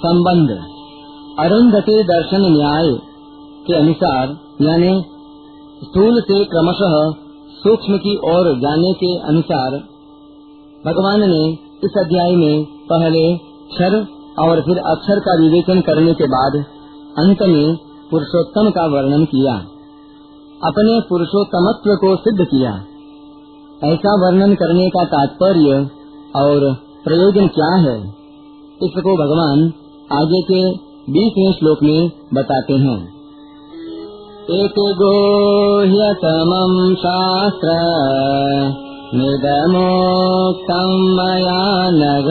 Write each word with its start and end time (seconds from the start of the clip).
संबंध। 0.00 0.50
अरुंधति 1.38 1.94
दर्शन 2.04 2.44
न्याय 2.52 2.86
के 3.66 3.74
अनुसार, 3.76 4.30
यानी 4.62 4.92
स्थूल 5.82 6.20
से 6.20 6.38
क्रमशः 6.44 6.94
सूक्ष्म 7.56 7.96
की 7.96 8.14
ओर 8.28 8.48
जाने 8.58 8.92
के 8.92 9.10
अनुसार, 9.28 9.76
भगवान 10.84 11.24
ने 11.30 11.42
इस 11.84 11.98
अध्याय 11.98 12.36
में 12.36 12.64
पहले 12.88 13.24
क्षर 13.70 13.96
और 14.38 14.60
फिर 14.60 14.78
अक्षर 14.86 15.20
का 15.20 15.34
विवेचन 15.40 15.80
करने 15.80 16.14
के 16.14 16.28
बाद 16.28 16.56
अंत 17.16 17.42
में 17.48 17.76
पुरुषोत्तम 18.10 18.70
का 18.70 18.86
वर्णन 18.86 19.24
किया। 19.24 19.56
अपने 20.62 20.94
पुरुषोत्तमत्व 21.08 21.94
को 21.96 22.14
सिद्ध 22.20 22.38
किया। 22.44 22.72
ऐसा 23.84 24.14
वर्णन 24.22 24.54
करने 24.54 24.88
का 24.88 25.04
तात्पर्य 25.08 25.76
और 26.36 26.66
प्रयोजन 27.04 27.46
क्या 27.50 27.70
है, 27.82 27.98
इसको 28.80 29.14
भगवान 29.16 29.68
आगे 30.12 30.42
के 30.42 30.76
बीसवें 31.12 31.52
श्लोक 31.52 31.78
में 31.82 32.10
बताते 32.34 32.72
हैं। 32.72 33.12
एक 34.50 34.70
गोह्यतमं 34.70 36.94
शास्त्र, 36.94 37.68
निदमोक्तं 39.14 41.16
मया 41.16 41.90
नग 41.90 42.28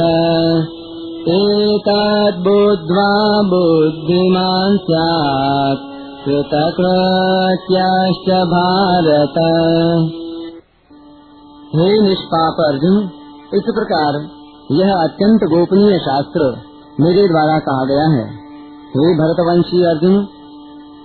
एतद्बुद्ध्वा 1.27 3.41
बुद्धिमान् 3.41 4.77
स्यात्, 4.77 5.79
कृतकृत्यश्च 6.25 8.45
भारत। 8.45 9.34
हे 11.75 12.09
निष्पाप 12.09 12.55
अर्जुन, 12.59 13.09
इस 13.53 13.63
प्रकार 13.67 14.29
यह 14.71 14.93
अत्यंत 14.93 15.39
गोपनीय 15.43 15.98
शास्त्र 15.98 16.68
मेरे 16.99 17.27
द्वारा 17.27 17.59
कहा 17.59 17.85
गया 17.85 18.08
है। 18.08 18.34
हे 18.88 19.13
भरतवंशी 19.17 19.84
अर्जुन, 19.84 20.23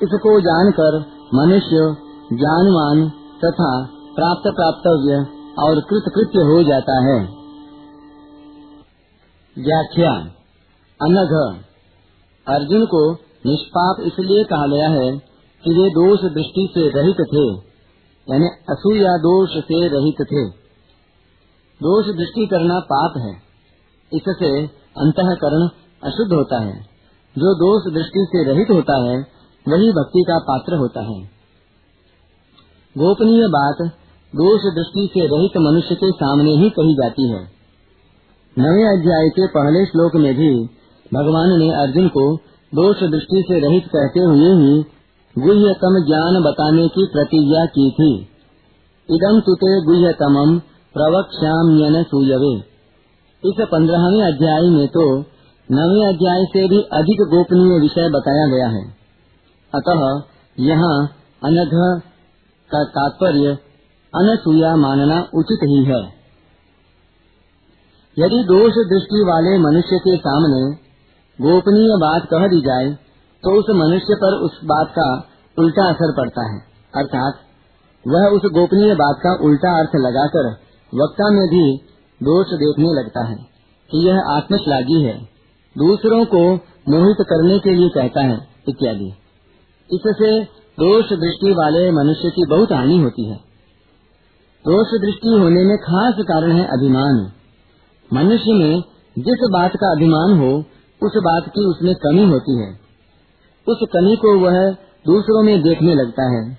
इसको 0.02 0.40
जानकर 0.40 0.98
मनुष्य 1.34 1.96
ज्ञानवान 2.36 3.08
तथा 3.44 3.86
प्राप्त 4.14 4.42
प्राप्तव्य 4.42 5.26
और 5.62 5.80
कृतकृत्य 5.80 6.38
हो 6.38 6.62
जाता 6.62 6.96
है। 7.04 7.18
व्याख्या 9.58 10.12
अनघ। 11.02 11.58
अर्जुन 12.48 12.86
को 12.86 13.12
निष्पाप 13.46 13.96
इसलिए 14.00 14.44
कहा 14.44 14.66
गया 14.66 14.88
है 14.88 15.12
कि 15.64 15.70
वे 15.70 15.88
दोष 15.90 16.20
दृष्टि 16.20 16.68
से 16.74 16.88
रहित 16.88 17.20
थे, 17.20 17.46
यानी 18.32 18.46
असूया 18.70 19.16
दोष 19.16 19.50
से 19.50 19.88
रहित 19.88 20.20
थे। 20.20 20.48
दोष 21.80 22.04
दृष्टि 22.04 22.46
करना 22.46 22.80
पाप 22.80 23.12
है। 23.16 23.34
इससे 24.12 24.66
अंतकरण 24.98 25.68
अशुद्ध 26.04 26.32
होता 26.32 26.60
है। 26.60 26.80
जो 27.38 27.54
दोष 27.54 27.94
दृष्टि 27.94 28.26
से 28.28 28.52
रहित 28.52 28.70
होता 28.70 29.04
है, 29.04 29.18
वही 29.68 29.92
भक्ति 29.92 30.24
का 30.28 30.38
पात्र 30.38 30.76
होता 30.76 31.00
है। 31.00 31.22
गोपनीय 32.98 33.46
बात 33.46 33.76
दोष 34.36 34.60
दृष्टि 34.60 35.08
से 35.14 35.20
रहित 35.20 35.56
मनुष्य 35.56 35.94
के 35.94 36.10
सामने 36.10 36.50
ही 36.50 36.70
कही 36.70 36.94
जाती 36.94 37.28
है। 37.28 37.54
नवे 38.58 39.00
अध्याय 39.00 39.28
के 39.28 39.46
पहले 39.46 39.86
श्लोक 39.86 40.16
में 40.16 40.34
भी 40.34 40.64
भगवान 41.14 41.58
ने 41.58 41.70
अर्जुन 41.70 42.08
को 42.08 42.36
दोष 42.74 42.96
दृष्टि 42.96 43.44
से 43.48 43.68
रहित 43.68 43.84
कहते 43.86 44.20
हुए 44.20 44.54
ही 44.54 44.84
गुह्यतम 45.38 46.04
ज्ञान 46.06 46.42
बताने 46.42 46.88
की 46.88 47.06
प्रतिज्ञा 47.12 47.66
की 47.66 47.90
थी। 47.90 48.20
इदम 49.10 49.40
तुते 49.40 49.84
गुह्यतम 49.84 50.58
प्रवक्ष्याम्यन 50.94 52.02
सूयवे। 52.02 52.56
इस 53.48 53.66
पंद्रहवें 53.72 54.22
अध्याय 54.22 54.62
में 54.62 54.88
तो 54.88 55.33
नवे 55.68 56.00
अध्याय 56.06 56.42
से 56.46 56.62
भी 56.68 56.78
अधिक 56.92 57.20
गोपनीय 57.28 57.78
विषय 57.80 58.08
बताया 58.10 58.46
गया 58.48 58.66
है। 58.68 58.82
अतः 59.72 60.02
यहाँ 60.58 60.96
अनघ 61.42 61.72
का 62.70 62.82
तात्पर्य 62.90 63.54
अनसूया 64.14 64.74
मानना 64.76 65.16
उचित 65.34 65.64
ही 65.64 65.78
है। 65.84 66.02
यदि 68.16 68.42
दोष 68.44 68.76
दृष्टि 68.90 69.24
वाले 69.24 69.56
मनुष्य 69.60 69.98
के 69.98 70.16
सामने 70.18 70.60
गोपनीय 71.38 71.96
बात 72.00 72.28
कह 72.30 72.46
दी 72.48 72.60
जाए 72.60 72.92
तो 73.42 73.58
उस 73.58 73.74
मनुष्य 73.76 74.14
पर 74.16 74.38
उस 74.42 74.60
बात 74.64 74.92
का 74.98 75.10
उल्टा 75.56 75.88
असर 75.88 76.12
पड़ता 76.12 76.48
है। 76.52 76.60
अर्थात 76.94 77.42
वह 78.04 78.26
उस 78.28 78.50
गोपनीय 78.52 78.94
बात 78.96 79.20
का 79.20 79.32
उल्टा 79.44 79.78
अर्थ 79.78 79.96
लगाकर 79.98 80.54
वक्ता 80.92 81.30
में 81.30 81.46
भी 81.48 81.66
दोष 82.20 82.58
देखने 82.58 82.92
लगता 82.94 83.24
है 83.28 83.36
कि 83.90 84.08
यह 84.08 84.20
आत्मश्लाघी 84.30 85.00
है। 85.02 85.33
दूसरों 85.78 86.24
को 86.24 86.54
मोहित 86.88 87.16
करने 87.20 87.58
के 87.58 87.70
लिए 87.70 87.88
कहता 87.88 88.20
है, 88.20 88.48
इत्यादि। 88.68 89.12
इससे 89.92 90.44
दोष 90.80 91.04
दृष्टि 91.04 91.52
वाले 91.52 91.90
मनुष्य 91.90 92.30
की 92.30 92.46
बहुत 92.46 92.72
हानि 92.72 92.98
होती 92.98 93.28
है। 93.30 93.36
दोष 94.68 95.00
दृष्टि 95.00 95.28
होने 95.28 95.64
में 95.64 95.78
खास 95.78 96.14
कारण 96.20 96.52
है 96.52 96.64
अभिमान। 96.64 97.32
मनुष्य 98.12 98.52
में 98.52 98.82
जिस 99.18 99.48
बात 99.52 99.72
का 99.76 99.92
अभिमान 99.92 100.38
हो, 100.38 100.64
उस 101.02 101.12
बात 101.16 101.44
की 101.48 101.66
उसमें 101.66 101.94
कमी 101.94 102.24
होती 102.24 102.58
है। 102.58 102.72
उस 103.68 103.78
कमी 103.82 104.16
को 104.16 104.38
वह 104.38 104.70
दूसरों 105.06 105.42
में 105.42 105.62
देखने 105.62 105.94
लगता 105.94 106.22
है। 106.22 106.58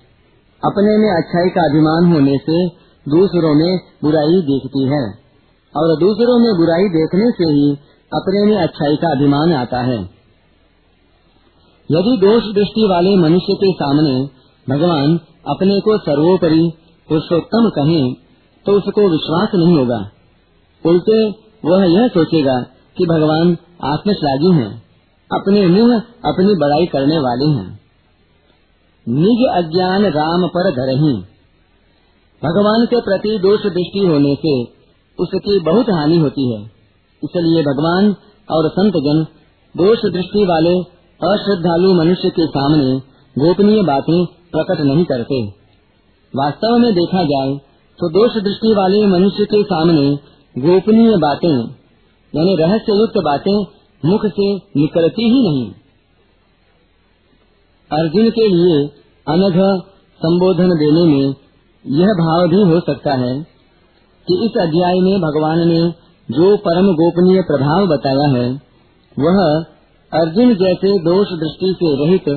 अपने 0.66 0.98
में 0.98 1.12
अच्छाई 1.18 1.50
का 1.50 1.70
अभिमान 1.70 2.14
होने 2.14 2.38
से 2.38 2.68
दूसरों 3.12 3.54
में 3.54 3.80
बुराई 4.04 4.42
देखती 4.42 4.84
है। 4.84 5.26
और 5.78 6.00
दूसरों 6.00 6.40
में 6.40 6.58
बुराई 6.58 6.84
देखने 6.84 7.32
से 7.32 7.52
ही 7.52 7.78
अपने 8.12 8.46
में 8.46 8.58
अच्छाई 8.58 8.96
का 8.96 9.12
अभिमान 9.12 9.54
आता 9.54 9.82
है। 9.82 9.98
यदि 11.90 12.18
दोष 12.18 12.44
दृष्टि 12.56 12.88
वाले 12.88 13.16
मनुष्य 13.18 13.54
के 13.54 13.72
सामने 13.74 14.14
भगवान 14.68 15.18
अपने 15.48 15.80
को 15.80 15.98
सर्वोपरि 15.98 16.72
पुरुषोत्तम 17.10 17.70
कहें 17.70 18.14
तो 18.66 18.78
उसको 18.78 19.10
विश्वास 19.10 19.56
नहीं 19.56 19.78
होगा। 19.78 20.00
उल्टे 20.84 21.20
वह 21.66 21.86
यह 21.86 22.08
सोचेगा 22.08 22.60
कि 22.98 23.06
भगवान 23.06 23.58
आत्मश्लाघी 23.84 24.52
हैं, 24.54 24.72
अपने 25.32 25.66
मुँह 25.68 25.96
अपनी 26.26 26.56
बड़ाई 26.56 26.86
करने 26.86 27.18
वाले 27.20 27.50
हैं। 27.52 27.70
निज 29.08 29.42
अज्ञान 29.56 30.06
राम 30.12 30.48
पर 30.48 30.70
धरही। 30.72 31.14
भगवान 32.42 32.86
के 32.86 33.02
प्रति 33.02 33.38
दोष 33.40 33.66
दृष्टि 33.74 34.06
होने 34.08 34.36
से 34.36 34.56
उसकी 35.20 35.60
बहुत 35.64 35.90
हानि 35.90 36.18
होती 36.18 36.46
है। 36.54 36.75
इसलिए 37.26 37.62
भगवान 37.64 38.10
और 38.50 38.70
संत 38.72 38.98
जन 39.04 39.24
दोष 39.76 40.06
दृष्टि 40.14 40.46
वाले, 40.46 40.74
अश्रद्धालु 41.20 41.94
मनुष्य 41.96 42.30
के 42.32 42.48
सामने 42.50 42.98
गोपनीय 43.36 43.84
बातें 43.84 44.18
प्रकट 44.52 44.82
नहीं 44.84 45.06
करते। 45.06 45.40
वास्तव 46.34 46.78
में 46.78 46.92
देखा 46.94 47.24
जाए 47.26 47.56
तो 48.00 48.10
दोष 48.12 48.38
दृष्टि 48.44 48.74
वाले 48.74 49.06
मनुष्य 49.08 49.46
के 49.46 49.62
सामने 49.66 50.06
गोपनीय 50.56 51.16
बातें, 51.20 51.56
यानी 52.34 52.56
रहस्य 52.56 52.96
युक्त 52.96 53.18
बातें 53.26 53.58
मुख 54.04 54.26
से 54.30 54.48
निकलती 54.78 55.26
ही 55.26 55.42
नहीं। 55.44 55.66
अर्जुन 57.92 58.30
के 58.32 58.48
लिए 58.50 58.78
अनघ 59.28 59.56
संबोधन 60.22 60.74
देने 60.78 61.04
में 61.06 61.34
यह 61.86 62.12
भाव 62.20 62.48
भी 62.48 62.62
हो 62.70 62.80
सकता 62.86 63.14
है 63.16 63.34
कि 64.28 64.38
इस 64.46 64.58
अध्याय 64.62 65.00
में 65.02 65.16
भगवान 65.22 65.60
ने 65.68 65.80
जो 66.30 66.56
परम 66.58 66.88
गोपनीय 66.94 67.42
प्रभाव 67.42 67.88
बताया 67.88 68.30
है, 68.30 68.46
वह 69.18 69.40
अर्जुन 70.12 70.54
जैसे 70.56 70.92
दोष 71.00 71.28
दृष्टि 71.40 71.76
से 71.80 71.92
रहित 72.06 72.30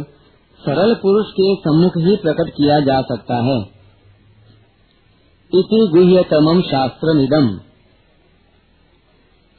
सरल 0.60 0.94
पुरुष 0.94 1.30
के 1.30 1.54
सम्मुख 1.56 1.96
ही 1.96 2.16
प्रकट 2.16 2.50
किया 2.50 2.80
जा 2.80 3.00
सकता 3.02 3.36
है। 3.44 3.58
इति 5.52 5.80
गुह्यतमम 5.92 6.60
शास्त्र 6.60 7.14
निदम 7.14 7.48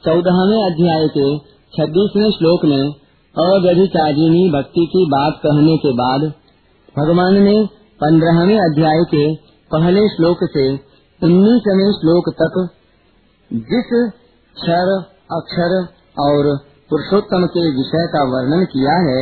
चौदहवें 0.04 0.60
अध्याय 0.64 1.08
के 1.08 1.26
छब्बीसवें 1.72 2.30
श्लोक 2.30 2.64
में 2.64 2.82
अव्यभिचारिणी 3.34 4.44
भक्ति 4.50 4.86
की 4.86 5.04
बात 5.06 5.40
कहने 5.42 5.76
के 5.76 5.92
बाद 5.92 6.28
भगवान 6.94 7.42
ने 7.42 7.56
पंद्रहवें 8.00 8.58
अध्याय 8.60 9.02
के 9.14 9.24
पहले 9.70 10.08
श्लोक 10.08 10.38
से 10.52 10.64
उन्नीसवें 11.22 11.90
श्लोक 11.92 12.32
तक 12.38 12.56
जिस 13.50 13.92
क्षर, 14.60 14.88
अक्षर 15.32 15.74
और 16.20 16.56
पुरुषोत्तम 16.90 17.46
के 17.46 17.60
विषय 17.76 18.06
का 18.06 18.22
वर्णन 18.24 18.64
किया 18.64 18.94
है। 19.08 19.20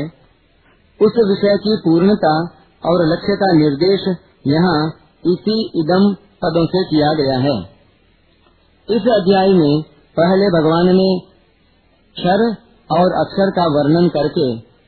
उस 1.00 1.19
विषय 1.29 1.56
की 1.56 1.76
पूर्णता 1.85 2.32
और 2.82 3.05
लक्ष्य 3.06 3.37
का 3.37 3.52
निर्देश 3.52 4.06
यहाँ 4.46 4.79
इसी 5.26 5.56
इदम 5.76 6.14
पदों 6.43 6.67
से 6.67 6.85
किया 6.85 7.12
गया 7.12 7.38
है। 7.38 7.56
इस 8.88 9.08
अध्याय 9.14 9.49
में 9.49 9.82
पहले 10.17 10.46
भगवान 10.49 10.87
ने 10.96 11.08
क्षर 12.17 12.44
और 12.91 13.12
अक्षर 13.12 13.50
का 13.50 13.67
वर्णन 13.67 14.08
करके, 14.08 14.46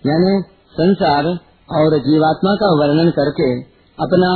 यानी 0.08 0.43
संसार 0.73 1.26
और 1.70 1.99
जीवात्मा 1.99 2.55
का 2.55 2.70
वर्णन 2.81 3.11
करके, 3.11 3.62
अपना 3.99 4.31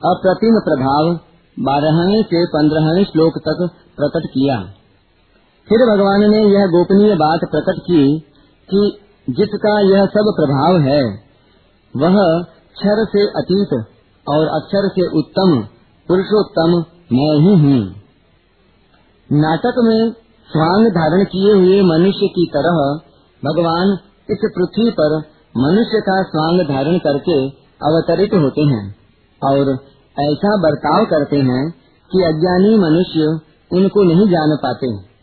अप्रतिम 0.00 0.58
प्रभाव 0.60 1.12
बारहवें 1.56 2.22
से 2.22 2.46
पंद्रहवें 2.46 3.04
श्लोक 3.04 3.38
तक 3.38 3.68
प्रकट 3.96 4.26
किया। 4.26 4.56
फिर 5.68 5.78
भगवान 5.88 6.22
ने 6.30 6.40
यह 6.54 6.66
गोपनीय 6.66 7.14
बात 7.14 7.44
प्रकट 7.50 7.78
की 7.80 8.02
कि 8.68 8.80
जिसका 9.30 9.74
यह 9.80 10.06
सब 10.06 10.26
प्रभाव 10.36 10.78
है, 10.80 11.02
वह 11.94 12.16
क्षर 12.76 13.04
से 13.04 13.22
अतीत 13.38 13.72
और 14.26 14.46
अक्षर 14.46 14.88
से 14.88 15.06
उत्तम, 15.18 15.54
पुरुषोत्तम 16.08 16.74
मैं 17.12 17.34
ही 17.38 17.54
हूँ। 17.62 17.80
नाटक 19.32 19.78
में 19.78 20.10
स्वांग 20.50 20.86
धारण 20.86 21.24
किए 21.24 21.52
हुए 21.52 21.80
मनुष्य 21.82 22.28
की 22.28 22.46
तरह 22.46 22.80
भगवान 23.42 23.96
इस 24.30 24.44
पृथ्वी 24.56 24.90
पर 24.90 25.16
मनुष्य 25.56 26.00
का 26.00 26.22
स्वांग 26.22 26.60
धारण 26.60 26.98
करके 26.98 27.38
अवतरित 27.82 28.34
होते 28.34 28.62
हैं 28.64 28.84
और 29.42 29.72
ऐसा 30.16 30.56
बर्ताव 30.56 31.04
करते 31.04 31.36
हैं 31.36 31.64
कि 32.10 32.22
अज्ञानी 32.22 32.76
मनुष्य 32.78 33.32
उनको 33.70 34.02
नहीं 34.02 34.28
जान 34.28 34.56
पाते। 34.62 35.13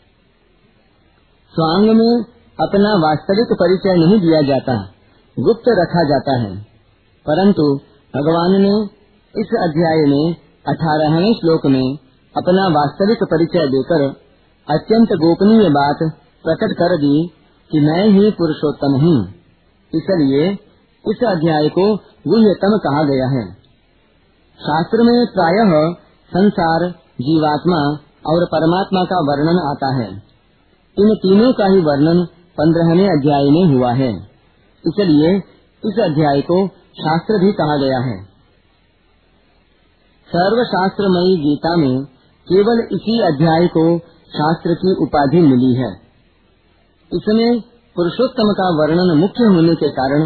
स्वांग 1.51 1.83
में 1.83 2.23
अपना 2.59 2.95
वास्तविक 2.95 3.47
परिचय 3.53 3.93
नहीं 3.93 4.21
दिया 4.21 4.41
जाता, 4.41 4.75
गुप्त 5.39 5.63
रखा 5.67 6.03
जाता 6.03 6.37
है। 6.39 6.55
परंतु 7.27 7.79
भगवान 8.15 8.51
ने 8.51 8.83
इस 9.41 9.47
अध्याय 9.59 10.05
में, 10.07 10.35
अठारहवें 10.67 11.33
श्लोक 11.33 11.65
में, 11.65 11.97
अपना 12.37 12.67
वास्तविक 12.67 13.23
परिचय 13.23 13.67
देकर 13.67 14.03
अत्यंत 14.69 15.07
गोपनीय 15.07 15.69
बात 15.69 15.97
प्रकट 16.43 16.73
कर 16.73 16.97
दी 16.97 17.27
कि 17.71 17.79
मैं 17.79 18.07
ही 18.07 18.31
पुरुषोत्तम 18.31 18.91
हूँ। 18.91 19.27
इसलिए 19.95 20.51
इस 21.07 21.23
अध्याय 21.27 21.69
को 21.69 21.95
गुह्यतम 22.27 22.77
कहा 22.77 23.03
गया 23.03 23.27
है। 23.27 23.53
शास्त्र 24.59 25.03
में 25.03 25.25
प्रायः 25.25 25.93
संसार, 26.31 26.89
जीवात्मा 27.21 27.85
और 28.31 28.45
परमात्मा 28.45 29.03
का 29.03 29.19
वर्णन 29.19 29.59
आता 29.69 29.95
है। 29.95 30.30
इन 30.97 31.15
तीनों 31.15 31.53
का 31.53 31.65
ही 31.65 31.81
वर्णन 31.81 32.25
पंद्रहवें 32.57 33.09
अध्याय 33.09 33.43
में 33.43 33.75
हुआ 33.75 33.91
है। 33.93 34.09
इसलिए 34.83 35.35
इस 35.83 35.99
अध्याय 35.99 36.41
को 36.41 36.67
शास्त्र 36.99 37.39
भी 37.39 37.51
कहा 37.51 37.77
गया 37.77 37.99
है। 37.99 38.23
सर्वशास्त्रमयी 40.29 41.37
गीता 41.37 41.75
में 41.75 42.05
केवल 42.47 42.87
इसी 42.91 43.21
अध्याय 43.21 43.67
को 43.67 43.99
शास्त्र 44.27 44.73
की 44.73 44.95
उपाधि 45.03 45.41
मिली 45.41 45.73
है। 45.73 45.91
इसमें 47.11 47.61
पुरुषोत्तम 47.95 48.51
का 48.51 48.69
वर्णन 48.69 49.17
मुख्य 49.17 49.43
होने 49.43 49.75
के 49.75 49.89
कारण 49.89 50.21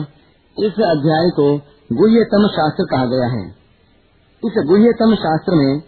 इस 0.57 0.73
अध्याय 0.73 1.29
को 1.29 1.57
गुह्यतम 1.93 2.47
शास्त्र 2.47 2.83
कहा 2.83 3.05
गया 3.05 3.27
है। 3.27 3.47
इस 4.43 4.63
गुह्यतम 4.67 5.15
शास्त्र 5.15 5.55
में 5.55 5.79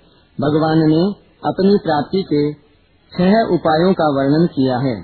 भगवान 0.42 0.78
ने 0.78 1.04
अपनी 1.46 1.78
प्राप्ति 1.78 2.24
के 2.34 2.67
छह 3.14 3.54
उपायों 3.54 3.94
का 3.94 4.06
वर्णन 4.06 4.48
किया 4.48 4.78
है। 4.78 5.02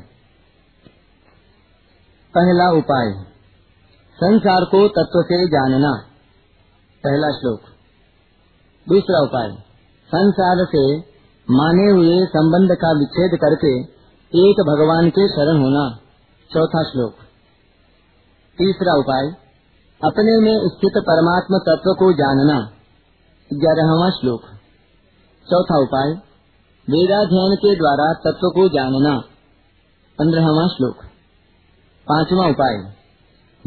पहला 2.38 2.72
उपाय, 2.72 3.24
संसार 4.16 4.62
को 4.62 4.88
तत्व 4.88 5.22
से 5.22 5.48
जानना। 5.48 5.92
पहला 7.04 7.28
श्लोक। 7.28 7.62
दूसरा 8.90 9.20
उपाय, 9.20 9.50
संसार 10.08 10.66
से 10.66 11.00
माने 11.52 11.92
हुए 11.92 12.26
संबंध 12.26 12.72
का 12.72 13.00
विच्छेद 13.00 13.32
करके 13.32 13.82
एक 14.50 14.56
भगवान 14.62 15.10
के 15.10 15.28
शरण 15.28 15.62
होना। 15.62 16.00
चौथा 16.54 16.84
श्लोक। 16.84 17.14
तीसरा 18.58 18.94
उपाय, 18.94 19.28
अपने 20.04 20.40
में 20.42 20.70
स्थित 20.70 20.94
परमात्मा 20.98 21.58
तत्व 21.58 21.94
को 21.94 22.14
जानना। 22.14 22.72
ग्यारहवा 23.54 24.10
श्लोक। 24.10 24.42
चौथा 25.50 25.82
उपाय 25.82 26.33
वेदाध्ययन 26.90 27.56
के 27.56 27.76
द्वारा 27.76 28.14
तत्व 28.14 28.50
को 28.50 28.70
जानना। 28.70 29.20
पंद्रहवा 30.20 30.68
श्लोक। 30.68 30.96
पांचवा 32.12 32.48
उपाय। 32.48 32.78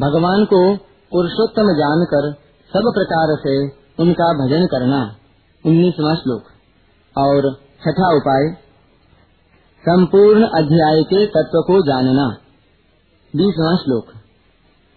भगवान 0.00 0.44
को 0.44 0.76
पुरुषोत्तम 1.10 1.62
जानकर 1.62 2.32
सब 2.72 2.92
प्रकार 2.94 3.36
से 3.40 3.68
उनका 4.02 4.32
भजन 4.32 4.66
करना। 4.66 5.16
उन्नीसवा 5.66 6.14
श्लोक। 6.14 6.42
और 7.18 7.54
छठा 7.54 8.16
उपाय। 8.16 8.54
संपूर्ण 9.80 10.42
अध्याय 10.42 11.02
के 11.02 11.26
तत्व 11.26 11.60
को 11.60 11.82
जानना। 11.86 12.28
बीसवा 13.36 13.76
श्लोक। 13.76 14.06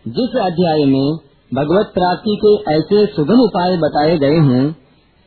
जिस 0.07 0.41
अध्याय 0.41 0.85
में 0.85 1.17
भगवत 1.53 1.91
प्राप्ति 1.93 2.39
के 2.45 2.71
ऐसे 2.71 3.05
सुगम 3.05 3.39
उपाय 3.39 3.77
बताए 3.77 4.17
गए 4.17 4.39
हैं, 4.39 4.75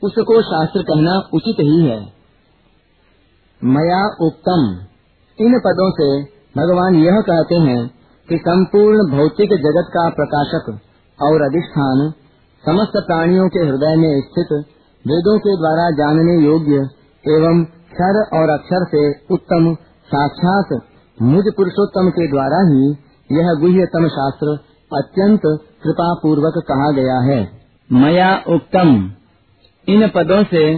उसको 0.02 0.42
शास्त्र 0.42 0.82
कहना 0.82 1.28
उचित 1.34 1.56
ही 1.60 1.84
है। 1.84 2.21
मया 3.62 4.06
उत्तम 4.20 4.62
इन 5.38 5.58
पदों 5.58 5.90
से 5.90 6.22
भगवान 6.56 6.94
यह 6.94 7.20
कहते 7.20 7.54
हैं 7.54 7.90
कि 8.28 8.36
संपूर्ण 8.36 9.04
भौतिक 9.10 9.48
जगत 9.48 9.90
का 9.90 10.08
प्रकाशक 10.10 10.70
और 11.22 11.42
अधिष्ठान 11.42 12.12
समस्त 12.64 12.92
प्राणियों 12.96 13.48
के 13.48 13.58
हृदय 13.58 13.96
में 13.96 14.20
स्थित 14.20 14.52
वेदों 15.06 15.38
के 15.38 15.54
द्वारा 15.56 15.90
जानने 15.90 16.44
योग्य 16.46 16.80
एवं 17.24 17.64
क्षर 17.64 18.18
और 18.38 18.50
अक्षर 18.50 18.84
से 18.84 19.34
उत्तम, 19.34 19.74
साक्षात 20.08 20.82
मुझ 21.22 21.44
पुरुषोत्तम 21.56 22.10
के 22.10 22.28
द्वारा 22.30 22.60
ही 22.68 22.90
यह 23.38 23.54
गुह्यतम 23.60 24.08
शास्त्र 24.08 24.58
अत्यंत 24.98 25.40
कृपा 25.82 26.14
पूर्वक 26.14 26.62
कहा 26.68 26.90
गया 26.90 27.18
है। 27.20 27.50
मया 27.92 28.42
उत्तम 28.48 29.10
इन 29.88 30.08
पदों 30.08 30.44
से 30.44 30.74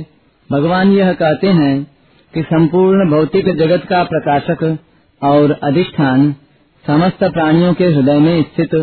भगवान 0.50 0.88
यह 0.88 1.12
कहते 1.12 1.48
हैं 1.48 1.93
कि 2.34 2.42
संपूर्ण 2.42 3.10
भौतिक 3.10 3.48
जगत 3.56 3.84
का 3.84 4.02
प्रकाशक 4.04 4.62
और 5.22 5.52
अधिष्ठान 5.62 6.32
समस्त 6.84 7.24
प्राणियों 7.24 7.72
के 7.74 7.84
हृदय 7.86 8.18
में 8.18 8.42
स्थित 8.42 8.74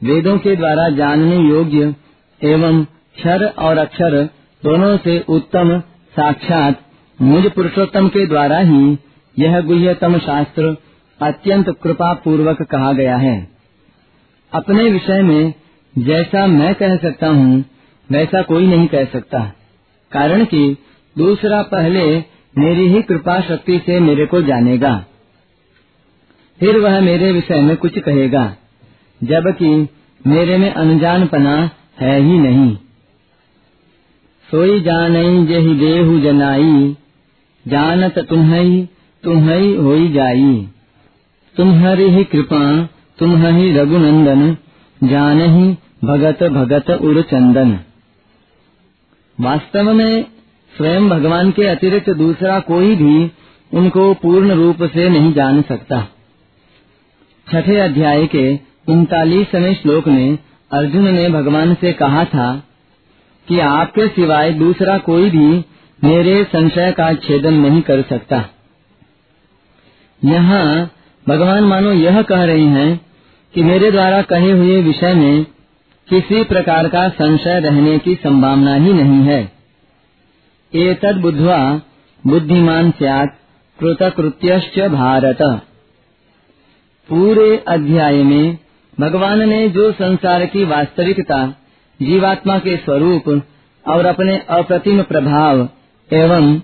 वेदों 0.00 0.36
के 0.38 0.56
द्वारा 0.56 0.88
जानने 0.88 1.36
योग्य 1.38 1.94
एवं 2.40 2.84
क्षर 2.84 3.44
और 3.58 3.78
अक्षर 3.78 4.16
दोनों 4.62 4.96
से 4.96 5.18
उत्तम 5.28 5.78
साक्षात 6.14 6.80
मुझ 7.18 7.44
पुरुषोत्तम 7.52 8.08
के 8.08 8.26
द्वारा 8.26 8.58
ही 8.64 8.98
यह 9.36 9.60
गुह्यतम 9.60 10.18
शास्त्र 10.18 10.76
अत्यंत 11.20 11.70
कृपा 11.82 12.12
पूर्वक 12.14 12.62
कहा 12.62 12.92
गया 12.92 13.16
है। 13.16 13.36
अपने 14.52 14.84
विषय 14.90 15.22
में 15.22 15.54
जैसा 15.94 16.46
मैं 16.48 16.74
कह 16.74 16.96
सकता 16.98 17.28
हूँ, 17.28 17.64
वैसा 18.08 18.42
कोई 18.42 18.66
नहीं 18.66 18.86
कह 18.88 19.04
सकता, 19.04 19.40
कारण 20.12 20.44
कि 20.44 20.76
दूसरा 21.16 21.62
पहले 21.68 22.04
मेरी 22.58 22.88
ही 22.88 23.02
कृपा 23.02 23.40
शक्ति 23.40 23.78
से 23.78 24.00
मेरे 24.00 24.26
को 24.26 24.42
जानेगा। 24.42 25.04
फिर 26.60 26.78
वह 26.78 27.00
मेरे 27.00 27.32
विषय 27.32 27.60
में 27.60 27.76
कुछ 27.76 27.98
कहेगा, 27.98 28.56
जबकि 29.20 29.88
मेरे 30.26 30.58
में 30.58 30.70
अनजान 30.70 31.26
पना 31.26 31.70
है 32.00 32.20
ही 32.20 32.38
नहीं। 32.38 32.76
सोई 34.48 34.80
जानई 34.80 35.46
जही 35.46 35.74
देहु 35.74 36.20
जनाई, 36.20 36.96
जानत 37.68 38.18
तुम्हें 38.18 38.86
तुम्हें 39.24 39.76
हो 39.76 39.96
जाई। 40.08 40.68
तुम्हारी 41.56 42.04
ही 42.04 42.24
कृपा 42.24 42.88
तुम्हें 43.18 43.74
रघुनंदन 43.74 44.56
जान 45.08 45.40
ही 45.40 45.76
भगत 46.04 46.42
भगत 46.42 46.90
उर 46.90 47.22
चंदन। 47.22 47.78
वास्तव 49.40 49.92
में 49.92 50.24
स्वयं 50.76 51.08
भगवान 51.08 51.50
के 51.50 51.66
अतिरिक्त 51.66 52.10
दूसरा 52.10 52.60
कोई 52.60 52.94
भी 52.96 53.30
उनको 53.72 54.14
पूर्ण 54.14 54.50
रूप 54.50 54.82
से 54.84 55.08
नहीं 55.08 55.32
जान 55.32 55.62
सकता। 55.62 56.08
छठे 57.52 57.80
अध्याय 57.80 58.26
के 58.26 58.58
उनतालीसवें 58.88 59.74
श्लोक 59.74 60.08
में 60.08 60.38
अर्जुन 60.72 61.08
ने 61.08 61.28
भगवान 61.28 61.74
से 61.74 61.92
कहा 61.92 62.24
था 62.24 62.62
कि 63.48 63.58
आपके 63.58 64.08
सिवाय 64.08 64.52
दूसरा 64.52 64.98
कोई 64.98 65.30
भी 65.30 65.64
मेरे 66.04 66.44
संशय 66.44 66.92
का 66.92 67.12
छेदन 67.14 67.54
नहीं 67.54 67.82
कर 67.82 68.02
सकता। 68.02 68.44
यहाँ 70.24 70.90
भगवान 71.28 71.64
मानो 71.64 71.92
यह 71.92 72.22
कह 72.22 72.44
रहे 72.44 72.64
हैं 72.64 73.00
कि 73.54 73.62
मेरे 73.62 73.90
द्वारा 73.90 74.22
कहे 74.22 74.50
हुए 74.50 74.82
विषय 74.82 75.14
में 75.14 75.44
किसी 76.08 76.42
प्रकार 76.44 76.88
का 76.88 77.08
संशय 77.08 77.60
रहने 77.60 77.98
की 77.98 78.14
संभावना 78.14 78.74
ही 78.74 78.92
नहीं 78.92 79.22
है। 79.22 79.59
एतद 80.72 81.16
बुद्धवा 81.16 81.80
बुद्धिमान 82.26 82.90
सियात 82.90 83.38
कृतकृत्यश्च 83.78 84.78
भारत। 84.78 85.38
पूरे 87.08 87.56
अध्याय 87.68 88.22
में 88.22 88.58
भगवान 89.00 89.48
ने 89.48 89.68
जो 89.68 89.92
संसार 89.92 90.46
की 90.46 90.64
वास्तविकता, 90.64 91.46
जीवात्मा 92.00 92.58
के 92.58 92.76
स्वरूप 92.76 93.42
और 93.88 94.06
अपने 94.06 94.36
अप्रतिम 94.50 95.02
प्रभाव 95.02 95.68
एवं 96.10 96.54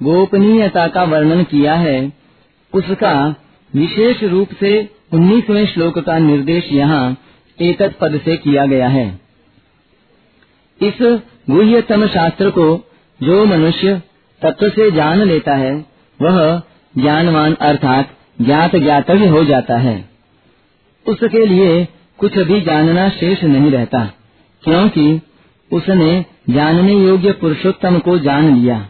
गोपनीयता 0.00 0.86
का 0.88 1.04
वर्णन 1.04 1.42
किया 1.44 1.74
है, 1.74 2.12
उसका 2.72 3.34
विशेष 3.74 4.22
रूप 4.22 4.48
से 4.60 4.90
उन्नीसवें 5.12 5.66
श्लोक 5.66 5.98
का 5.98 6.18
निर्देश 6.18 6.72
यहाँ 6.72 7.16
एक 7.58 7.82
पद 8.00 8.20
से 8.24 8.36
किया 8.36 8.66
गया 8.66 8.88
है। 8.88 9.20
इस 10.80 11.22
गुह्यतम 11.50 12.06
शास्त्र 12.06 12.50
को 12.50 12.87
जो 13.22 13.44
मनुष्य 13.46 14.02
तत्व 14.42 14.68
से 14.68 14.90
जान 14.90 15.22
लेता 15.22 15.54
है, 15.54 15.86
वह 16.22 16.62
ज्ञानवान 16.98 17.54
अर्थात 17.54 18.10
ज्ञात 18.40 18.76
ज्ञातव्य 18.76 19.26
हो 19.26 19.44
जाता 19.44 19.76
है। 19.76 20.08
उसके 21.08 21.46
लिए 21.46 21.88
कुछ 22.18 22.38
भी 22.38 22.60
जानना 22.60 23.08
शेष 23.08 23.44
नहीं 23.44 23.70
रहता, 23.70 24.04
क्योंकि 24.62 25.22
उसने 25.72 26.24
जानने 26.50 26.94
योग्य 26.94 27.32
पुरुषोत्तम 27.32 27.98
को 27.98 28.18
जान 28.18 28.56
लिया। 28.56 28.88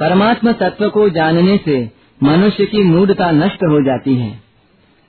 परमात्मा 0.00 0.52
तत्व 0.52 0.88
को 0.88 1.08
जानने 1.08 1.60
से 1.64 1.90
मनुष्य 2.22 2.66
की 2.66 2.78
मूढ़ता 2.78 3.30
नष्ट 3.30 3.62
हो 3.62 3.84
जाती 3.84 4.14
है। 4.14 4.40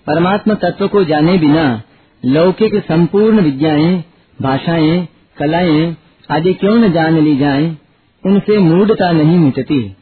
परमात्मा 0.07 0.53
तत्व 0.53 0.87
को 0.87 1.03
जाने 1.03 1.37
बिना 1.37 1.81
लौकिक 2.25 2.75
संपूर्ण 2.75 3.41
विद्याएँ 3.41 4.03
भाषाएँ, 4.41 5.07
कलाएँ 5.37 5.97
आदि 6.29 6.53
क्यों 6.53 6.75
न 6.75 6.91
जान 6.91 7.19
ली 7.19 7.37
जाए, 7.37 7.77
उनसे 8.25 8.57
मूढ़ता 8.57 9.11
नहीं 9.11 9.37
मिटती 9.37 9.95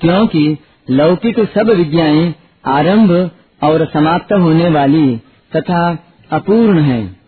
क्योंकि 0.00 0.58
लौकिक 0.90 1.40
सब 1.40 1.70
विद्याएँ 1.70 2.34
आरंभ 2.66 3.30
और 3.62 3.84
समाप्त 3.86 4.32
होने 4.32 4.68
वाली 4.68 5.16
तथा 5.56 5.98
अपूर्ण 6.30 6.80
हैं। 6.80 7.20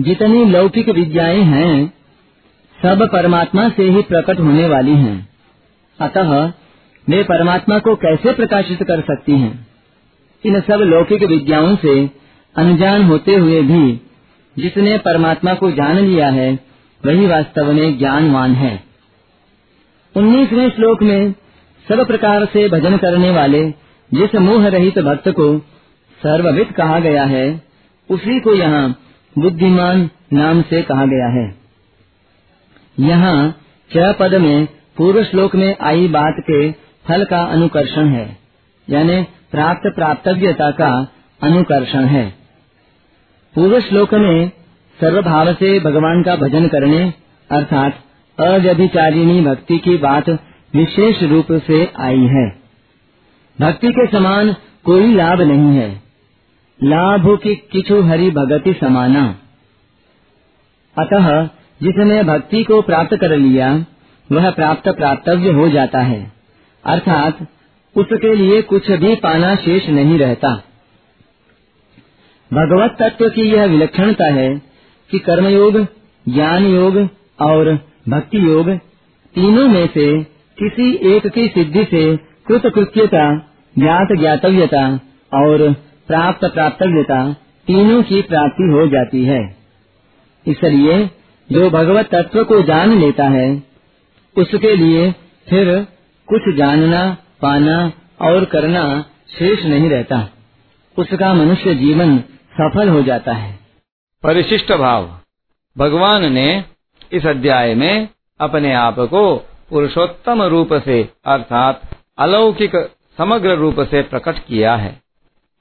जितनी 0.00 0.44
लौकिक 0.44 0.88
विद्याएँ 0.88 1.42
हैं, 1.42 1.92
सब 2.82 3.08
परमात्मा 3.12 3.68
से 3.68 3.82
ही 3.82 4.02
प्रकट 4.02 4.40
होने 4.40 4.68
वाली 4.68 4.94
हैं। 4.94 5.28
अतः 6.00 6.52
वे 7.08 7.22
परमात्मा 7.22 7.78
को 7.78 7.94
कैसे 7.94 8.32
प्रकाशित 8.32 8.82
कर 8.82 9.00
सकती 9.00 9.32
हैं? 9.32 9.66
इन 10.44 10.60
सब 10.60 10.74
लौकिक 10.74 11.22
विद्याओं 11.22 11.76
से 11.76 12.10
अनजान 12.56 13.04
होते 13.04 13.34
हुए 13.34 13.62
भी 13.62 14.00
जिसने 14.58 14.98
परमात्मा 14.98 15.54
को 15.54 15.70
जान 15.70 15.96
लिया 15.96 16.28
है 16.28 16.67
वही 17.02 17.26
वास्तव 17.26 17.72
में 17.72 17.98
ज्ञानवान 17.98 18.54
है। 18.54 18.72
उन्नीसवें 20.14 20.68
श्लोक 20.70 21.02
में 21.02 21.32
सब 21.86 22.06
प्रकार 22.06 22.44
से 22.44 22.68
भजन 22.68 22.96
करने 22.96 23.30
वाले 23.30 23.62
जिस 24.10 24.34
मोह 24.40 24.66
रहित 24.68 24.98
भक्त 24.98 25.28
को 25.30 25.58
सर्वविद 26.20 26.72
कहा 26.72 26.98
गया 27.00 27.24
है, 27.24 27.46
उसी 28.10 28.40
को 28.40 28.54
यहाँ 28.54 28.88
बुद्धिमान 29.36 30.08
नाम 30.32 30.62
से 30.62 30.82
कहा 30.82 31.04
गया 31.06 31.28
है। 31.32 31.46
यहाँ 32.98 33.38
च 33.90 34.14
पद 34.20 34.34
में 34.34 34.66
पूर्व 34.96 35.22
श्लोक 35.24 35.54
में 35.56 35.76
आई 35.82 36.08
बात 36.08 36.36
के 36.40 36.70
फल 37.04 37.24
का 37.24 37.42
अनुकर्षण 37.46 38.08
है, 38.08 38.26
यानी 38.88 39.22
प्राप्त 39.50 39.92
प्राप्तव्यता 39.96 40.70
का 40.72 40.90
अनुकर्षण 41.40 42.04
है। 42.06 42.24
पूर्व 43.54 43.80
श्लोक 43.80 44.14
में 44.16 44.50
सर्वभाव 45.00 45.52
से 45.52 45.80
भगवान 45.80 46.22
का 46.22 46.36
भजन 46.36 46.68
करने, 46.68 47.12
अर्थात 47.50 48.04
अव्यभिचारिणी 48.40 49.40
भक्ति 49.40 49.78
की 49.78 49.96
बात 49.96 50.30
विशेष 50.74 51.22
रूप 51.22 51.46
से 51.52 51.92
आई 52.00 52.26
है। 52.26 52.48
भक्ति 53.60 53.88
के 53.88 54.06
समान 54.06 54.56
कोई 54.84 55.14
लाभ 55.14 55.40
नहीं 55.40 55.76
है। 55.76 56.02
लाभ 56.82 57.38
की 57.42 57.54
किचु 57.54 58.02
हरि 58.02 58.30
भगति 58.30 58.72
समाना। 58.72 59.38
अतः 60.98 61.46
जिसने 61.82 62.22
भक्ति 62.22 62.64
को 62.64 62.82
प्राप्त 62.82 63.16
कर 63.16 63.36
लिया, 63.36 63.86
वह 64.32 64.50
प्राप्त 64.50 64.88
प्राप्तव्य 64.88 65.50
हो 65.50 65.68
जाता 65.68 65.98
है। 65.98 66.32
अर्थात 66.84 67.46
उसके 67.96 68.34
लिए 68.34 68.62
कुछ 68.62 68.90
भी 68.90 69.14
पाना 69.14 69.54
शेष 69.54 69.88
नहीं 69.88 70.18
रहता। 70.18 70.62
भगवत 72.52 72.96
तत्व 73.02 73.28
की 73.28 73.42
यह 73.42 73.64
विलक्षणता 73.64 74.32
है 74.32 74.67
कि 75.10 75.18
कर्मयोग 75.18 75.86
ज्ञान 76.28 76.66
योग 76.66 77.08
और 77.40 77.78
भक्ति 78.08 78.38
योग 78.38 78.70
तीनों 79.34 79.68
में 79.68 79.86
से 79.86 80.24
किसी 80.58 80.92
एक 80.92 81.26
की 81.26 81.48
सिद्धि 81.48 81.84
से 81.84 82.16
कृत 82.16 82.72
कृत्यता 82.74 83.38
ज्ञात 83.78 84.08
ज्ञातव्यता 84.20 85.00
और 85.34 85.72
प्राप्त 86.08 86.44
प्राप्तव्यता 86.44 87.32
तीनों 87.66 88.02
की 88.02 88.22
प्राप्ति 88.22 88.62
हो 88.62 88.86
जाती 88.86 89.24
है। 89.24 89.56
इसलिए 90.46 91.10
जो 91.52 91.70
भगवत 91.70 92.08
तत्व 92.14 92.44
को 92.44 92.62
जान 92.62 93.00
लेता 93.00 93.24
है, 93.24 93.62
उसके 94.38 94.76
लिए 94.76 95.12
फिर 95.48 95.86
कुछ 96.28 96.56
जानना, 96.56 97.16
पाना 97.42 97.92
और 98.20 98.44
करना 98.44 99.04
शेष 99.38 99.64
नहीं 99.64 99.90
रहता। 99.90 100.28
उसका 100.98 101.34
मनुष्य 101.34 101.74
जीवन 101.74 102.18
सफल 102.60 102.88
हो 102.88 103.02
जाता 103.02 103.32
है। 103.32 103.67
परिशिष्ट 104.22 104.72
भाव। 104.72 105.18
भगवान 105.78 106.32
ने 106.32 106.64
इस 107.12 107.26
अध्याय 107.26 107.74
में 107.74 108.08
अपने 108.40 108.74
आप 108.74 108.96
को 108.98 109.36
पुरुषोत्तम 109.70 110.42
रूप 110.42 110.74
से, 110.74 111.08
अर्थात 111.24 111.82
अलौकिक 112.18 112.72
समग्र 113.18 113.54
रूप 113.54 113.80
से 113.80 114.02
प्रकट 114.02 114.38
किया 114.38 114.76
है। 114.76 115.02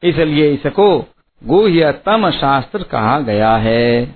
इसलिए 0.04 0.54
इसको 0.54 1.06
गुह्यतम 1.44 2.32
शास्त्र 2.32 2.84
कहा 2.84 3.20
गया 3.20 3.56
है। 3.56 4.16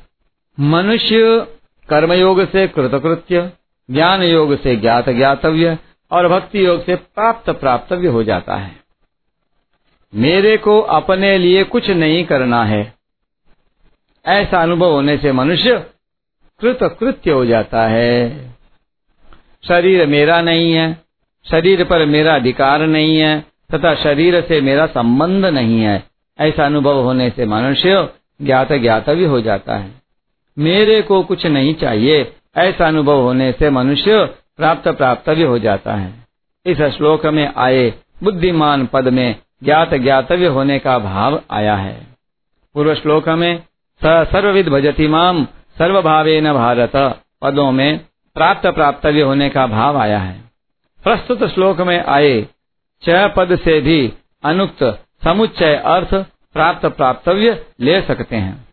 मनुष्य 0.59 1.47
कर्मयोग 1.89 2.51
से 2.51 2.67
कृतकृत्य 2.67 3.51
ज्ञान 3.91 4.23
योग 4.23 4.61
से 4.61 4.75
ज्ञात 4.75 5.09
ज्ञातव्य 5.09 5.77
और 6.11 6.27
भक्ति 6.27 6.65
योग 6.65 6.85
से 6.85 6.95
प्राप्त 6.95 7.49
प्राप्तव्य 7.49 8.07
हो 8.07 8.23
जाता 8.23 8.55
है। 8.55 8.75
मेरे 10.15 10.57
को 10.57 10.79
अपने 10.79 11.37
लिए 11.37 11.63
कुछ 11.63 11.89
नहीं 11.89 12.25
करना 12.25 12.63
है। 12.63 13.00
ऐसा 14.25 14.61
अनुभव 14.61 14.91
होने 14.91 15.17
से 15.17 15.31
मनुष्य 15.31 15.85
कृत 16.61 16.97
कृत्य 16.99 17.31
हो 17.31 17.45
जाता 17.45 17.87
है। 17.87 18.45
शरीर 19.67 20.07
मेरा 20.07 20.41
नहीं 20.41 20.73
है, 20.73 21.01
शरीर 21.51 21.83
पर 21.83 22.05
मेरा 22.05 22.35
अधिकार 22.35 22.81
नहीं 22.81 23.17
है, 23.17 23.45
तथा 23.73 23.95
शरीर 23.95 24.41
से 24.41 24.61
मेरा 24.61 24.85
संबंध 24.85 25.45
नहीं 25.45 25.81
है। 25.81 26.03
ऐसा 26.39 26.65
अनुभव 26.65 27.03
होने 27.03 27.29
से 27.29 27.45
मनुष्य 27.45 28.09
ज्ञात 28.41 28.73
ज्ञातव्य 28.73 29.25
हो 29.25 29.41
जाता 29.41 29.75
है। 29.75 29.91
मेरे 30.59 31.01
को 31.01 31.23
कुछ 31.23 31.45
नहीं 31.45 31.75
चाहिए, 31.75 32.35
ऐसा 32.57 32.87
अनुभव 32.87 33.21
होने 33.21 33.51
से 33.51 33.69
मनुष्य 33.69 34.25
प्राप्त 34.57 34.87
प्राप्तव्य 34.87 35.43
हो 35.43 35.59
जाता 35.59 35.93
है। 35.93 36.13
इस 36.65 36.81
श्लोक 36.81 37.25
में 37.25 37.53
आए 37.57 37.93
बुद्धिमान 38.23 38.85
पद 38.85 39.07
में 39.07 39.35
ज्ञात 39.63 39.93
ज्ञातव्य 39.93 40.47
होने 40.47 40.79
का 40.79 40.99
भाव 40.99 41.41
आया 41.51 41.75
है। 41.75 42.07
पूर्व 42.73 42.95
श्लोक 42.95 43.29
में 43.29 43.63
सर्वविद 44.05 44.69
भजति 44.69 45.07
माम 45.07 45.45
सर्वभावे 45.77 46.41
न 46.41 46.53
भारत। 46.53 46.91
पदों 47.41 47.71
में 47.71 47.99
प्राप्त 48.35 48.67
प्राप्तव्य 48.67 49.21
होने 49.21 49.49
का 49.49 49.67
भाव 49.67 49.97
आया 49.97 50.19
है। 50.19 50.41
प्रस्तुत 51.03 51.43
श्लोक 51.43 51.81
में 51.81 52.03
आए 52.03 52.47
च 53.03 53.33
पद 53.37 53.55
से 53.55 53.81
भी 53.81 54.13
अनुक्त 54.43 54.83
समुच्चय 55.23 55.75
अर्थ 55.75 56.13
प्राप्त 56.53 56.85
प्राप्तव्य 56.85 57.65
ले 57.79 58.01
सकते 58.01 58.35
हैं। 58.35 58.67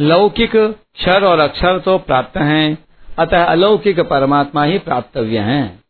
लौकिक 0.00 0.56
क्षर 0.56 1.24
और 1.24 1.40
अक्षर 1.40 1.78
तो 1.78 1.98
प्राप्त 1.98 2.36
हैं, 2.36 2.78
अतः 3.18 3.44
अलौकिक 3.44 4.00
परमात्मा 4.00 4.64
ही 4.64 4.78
प्राप्तव्य 4.78 5.38
हैं। 5.38 5.84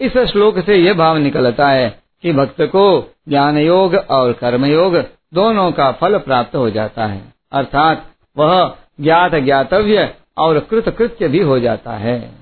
इस 0.00 0.18
श्लोक 0.18 0.58
से 0.58 0.76
यह 0.76 0.94
भाव 0.94 1.16
निकलता 1.16 1.68
है 1.68 2.02
कि 2.22 2.32
भक्त 2.32 2.62
को 2.62 3.14
ज्ञान 3.28 3.58
योग 3.58 3.94
और 3.94 4.32
कर्म 4.32 4.64
योग 4.64 4.96
दोनों 5.34 5.72
का 5.72 5.92
फल 5.92 6.18
प्राप्त 6.18 6.56
हो 6.56 6.70
जाता 6.70 7.06
है। 7.06 7.22
अर्थात 7.52 8.04
वह 8.38 8.74
ज्ञात 9.00 9.34
ज्ञातव्य 9.34 10.14
और 10.38 10.58
कृत 10.58 10.88
कृत्य 10.98 11.28
भी 11.28 11.38
हो 11.38 11.58
जाता 11.60 11.92
है। 11.92 12.32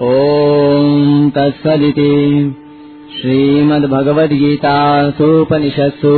ओम 0.00 1.30
तत्सदिति 1.30 2.54
सोपनिषत्सु 5.12 6.12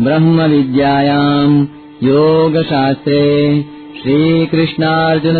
ब्रह्म 0.00 0.42
विद्यायाम् 0.42 1.66
योगशास्त्रे 2.02 3.62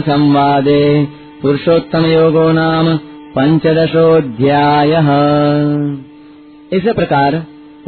संवादे 0.00 1.08
पुरुषोत्तम 1.42 2.06
योगो 2.06 2.52
नाम 2.52 2.96
पंचदशोध्याय 3.36 4.90
इस 6.72 6.82
प्रकार 6.84 7.34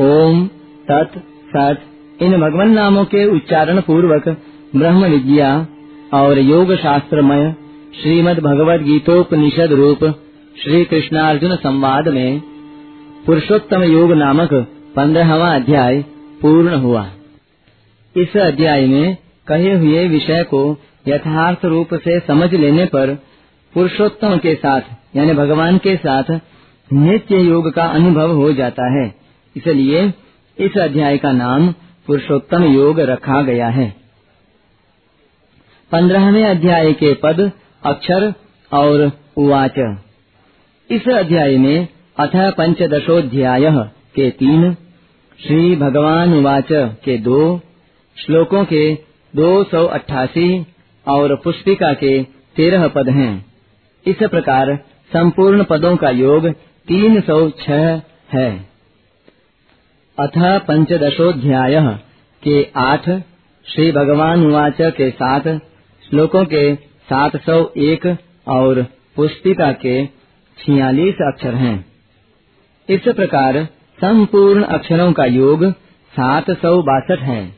ओम 0.01 0.49
तत् 0.91 1.19
सत, 1.51 1.79
इन 2.23 2.37
भगवान 2.41 2.71
नामों 2.71 3.05
के 3.05 3.25
उच्चारण 3.27 3.81
पूर्वक 3.81 4.29
ब्रह्म 4.77 5.05
विद्या 5.05 5.67
और 6.15 6.39
योग 6.39 6.75
शास्त्रमय 6.77 7.55
श्रीमद 8.03 8.39
भगवद 8.39 8.83
गीतोपनिषद 8.83 9.73
रूप 9.73 10.05
श्री 10.63 10.85
कृष्णार्जुन 10.85 11.55
संवाद 11.57 12.09
में 12.09 12.41
पुरुषोत्तम 13.27 13.83
योग 13.83 14.13
नामक 14.13 14.53
पंद्रहवा 14.97 15.55
अध्याय 15.55 16.01
पूर्ण 16.43 16.75
हुआ। 16.75 17.07
इस 18.17 18.37
अध्याय 18.37 18.87
में 18.87 19.17
कहे 19.47 19.73
हुए 19.75 20.07
विषय 20.09 20.43
को 20.43 20.61
यथार्थ 21.09 21.65
रूप 21.65 21.95
से 21.95 22.19
समझ 22.21 22.53
लेने 22.55 22.85
पर 22.85 23.15
पुरुषोत्तम 23.75 24.37
के 24.37 24.55
साथ, 24.55 24.81
यानी 25.17 25.33
भगवान 25.33 25.79
के 25.79 25.97
साथ 25.97 26.31
नित्य 26.91 27.39
योग 27.39 27.71
का 27.73 27.85
अनुभव 27.85 28.33
हो 28.33 28.53
जाता 28.53 28.93
है। 28.93 29.15
इसलिए 29.57 30.13
इस 30.59 30.79
अध्याय 30.79 31.19
का 31.19 31.33
नाम 31.33 31.73
पुरुषोत्तम 32.07 32.65
योग 32.65 33.01
रखा 33.01 33.43
गया 33.43 33.69
है। 33.69 33.95
पंद्रहवें 35.93 36.45
अध्याय 36.45 36.93
के 36.93 37.15
पद 37.15 37.53
अक्षर 37.85 38.35
और 38.73 39.13
उवाच। 39.37 39.97
इस 40.91 41.09
अध्याय 41.09 41.57
में 41.57 41.89
अथ 42.19 42.53
पंचदशोध्याय 42.53 43.71
के 44.15 44.31
तीन, 44.31 44.75
श्री 45.47 45.77
भगवान 45.77 46.35
उवाच 46.35 46.69
के 46.73 47.19
दो, 47.19 47.61
श्लोकों 48.17 48.65
के 48.65 48.99
दो 49.37 49.65
सौ 49.65 49.87
अट्ठासी 49.87 50.67
और 51.09 51.37
पुष्पिका 51.37 51.93
के 51.93 52.23
तेरह 52.57 52.89
पद 52.89 53.09
हैं। 53.09 53.47
इस 54.07 54.17
प्रकार 54.23 54.77
संपूर्ण 55.13 55.65
पदों 55.65 55.97
का 55.97 56.11
योग 56.11 56.49
तीन 56.89 57.21
सौ 57.21 57.51
छह 57.51 58.03
है। 58.33 58.74
अथ 60.19 60.61
पंचदशोध्याय 60.61 61.99
के 62.43 62.69
आठ 62.77 63.11
श्री 63.67 63.93
भगवान 63.93 64.47
उवाच 64.47 64.77
के 64.81 65.11
साथ 65.11 65.41
श्लोकों 66.11 66.45
के 66.45 66.75
सात 66.75 67.37
सौ 67.37 67.73
एक 67.77 68.17
और 68.49 68.87
पुस्तिका 69.17 69.73
के 69.73 70.07
छियालीस 70.59 71.15
अक्षर 71.15 71.55
हैं। 71.55 71.87
इस 72.89 73.01
प्रकार 73.01 73.65
संपूर्ण 74.01 74.63
अक्षरों 74.63 75.13
का 75.13 75.25
योग 75.25 75.65
सात 76.13 76.51
सौ 76.51 76.83
बासठ 76.83 77.23
है। 77.23 77.55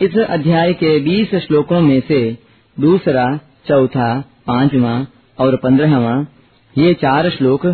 इस 0.00 0.16
अध्याय 0.18 0.72
के 0.72 1.00
बीस 1.00 1.34
श्लोकों 1.34 1.80
में 1.80 2.00
से 2.08 2.38
दूसरा, 2.80 3.40
चौथा, 3.68 4.20
पांचवा 4.46 5.06
और 5.40 5.56
पंद्रहवा, 5.56 6.26
ये 6.78 6.94
चार 6.94 7.30
श्लोक 7.30 7.66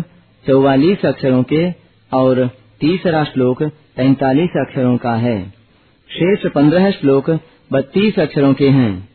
चौवालीस 0.47 1.05
अक्षरों 1.05 1.43
के 1.43 1.71
और 2.13 2.49
तीसरा 2.81 3.23
श्लोक 3.23 3.71
पैंतालीस 3.97 4.49
अक्षरों 4.57 4.97
का 4.97 5.13
है। 5.15 5.49
शेष 6.09 6.51
पंद्रह 6.51 6.91
श्लोक 6.91 7.29
बत्तीस 7.71 8.19
अक्षरों 8.19 8.53
के 8.53 8.69
हैं। 8.69 9.09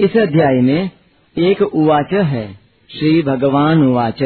इस 0.00 0.16
अध्याय 0.16 0.60
में 0.60 0.90
एक 1.38 1.62
उवाच 1.62 2.12
है, 2.12 2.54
श्री 2.90 3.22
भगवान 3.22 3.82
उवाच। 3.82 4.22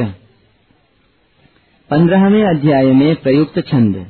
पंद्रहवें 1.90 2.44
अध्याय 2.44 2.84
में 2.84 3.16
प्रयुक्त 3.16 3.58
छंद। 3.58 4.06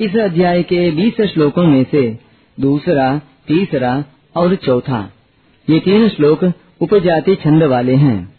इस 0.00 0.16
अध्याय 0.16 0.62
के 0.62 0.90
बीस 0.90 1.20
श्लोकों 1.20 1.66
में 1.66 1.86
से 1.90 2.18
दूसरा, 2.60 3.18
तीसरा 3.18 4.04
और 4.36 4.54
चौथा, 4.54 5.12
ये 5.70 5.80
तीन 5.80 6.08
श्लोक 6.08 6.52
उपजाति 6.80 7.34
छंद 7.34 7.62
वाले 7.62 7.94
हैं। 7.94 8.36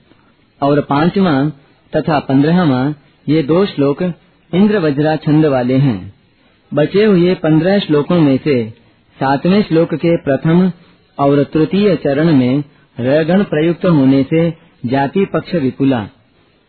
और 0.61 0.81
पांचवा 0.81 1.49
तथा 1.95 2.19
पंद्रहवा 2.19 2.95
ये 3.29 3.43
दो 3.43 3.65
श्लोक 3.65 4.03
इंद्र 4.53 4.79
वज्रा 4.79 5.15
छंद 5.15 5.45
वाले 5.45 5.75
हैं। 5.77 6.13
बचे 6.73 7.03
हुए 7.03 7.33
पंद्रह 7.33 7.79
श्लोकों 7.79 8.19
में 8.19 8.37
से 8.37 8.69
सातवें 9.17 9.61
श्लोक 9.63 9.93
के 9.93 10.17
प्रथम 10.17 10.71
और 11.17 11.43
तृतीय 11.43 11.95
चरण 11.95 12.33
में 12.33 12.63
रगण 12.99 13.43
प्रयुक्त 13.43 13.85
होने 13.85 14.23
से 14.23 14.53
जाति 14.85 15.25
पक्ष 15.25 15.55
विपुला। 15.55 16.07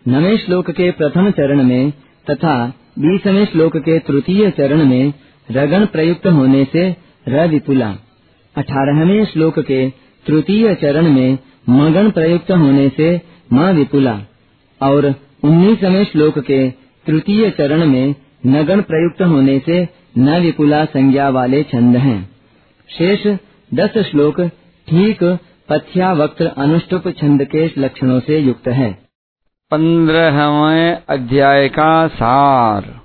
नवे 0.08 0.37
श्लोक 0.38 0.70
के 0.70 0.90
प्रथम 0.90 1.30
चरण 1.30 1.62
में 1.62 1.90
तथा 2.30 2.72
बीसवें 2.99 3.44
श्लोक 3.46 3.76
के 3.76 3.99
तृतीय 3.99 4.50
चरण 4.50 4.84
में 4.84 5.12
रगण 5.50 5.87
प्रयुक्त 5.87 6.26
होने 6.26 6.64
से 6.64 6.96
र 7.28 7.46
विपुला। 7.49 7.96
अठारहवें 8.56 9.25
श्लोक 9.25 9.58
के 9.58 9.90
तृतीय 10.26 10.75
चरण 10.75 11.10
में 11.10 11.38
मगन 11.68 12.10
प्रयुक्त 12.10 12.50
होने 12.50 12.88
से 12.88 13.20
म 13.52 13.72
विपुला। 13.72 14.20
और 14.80 15.14
उन्नीसवें 15.44 16.04
श्लोक 16.04 16.38
के 16.38 16.79
तृतीय 17.11 17.50
चरण 17.50 17.87
में 17.87 18.14
नगन 18.47 18.81
प्रयुक्त 18.81 19.23
होने 19.23 19.59
से 19.59 19.88
न 20.19 20.40
विपुला 20.40 20.85
संज्ञा 20.85 21.29
वाले 21.29 21.62
छंद 21.62 21.97
हैं। 21.97 22.37
शेष 22.99 23.38
दस 23.75 23.99
श्लोक 23.99 24.40
ठीक 24.88 25.38
पथ्या 25.69 26.12
वक्त 26.12 26.43
अनुष्टुप 26.43 27.09
छंद 27.09 27.45
के 27.45 27.73
लक्षणों 27.79 28.21
से 28.21 28.38
युक्त 28.38 28.69
है। 28.69 28.93
पंद्रहवें 29.71 31.02
अध्याय 31.09 31.69
का 31.69 32.09
सार। 32.09 33.00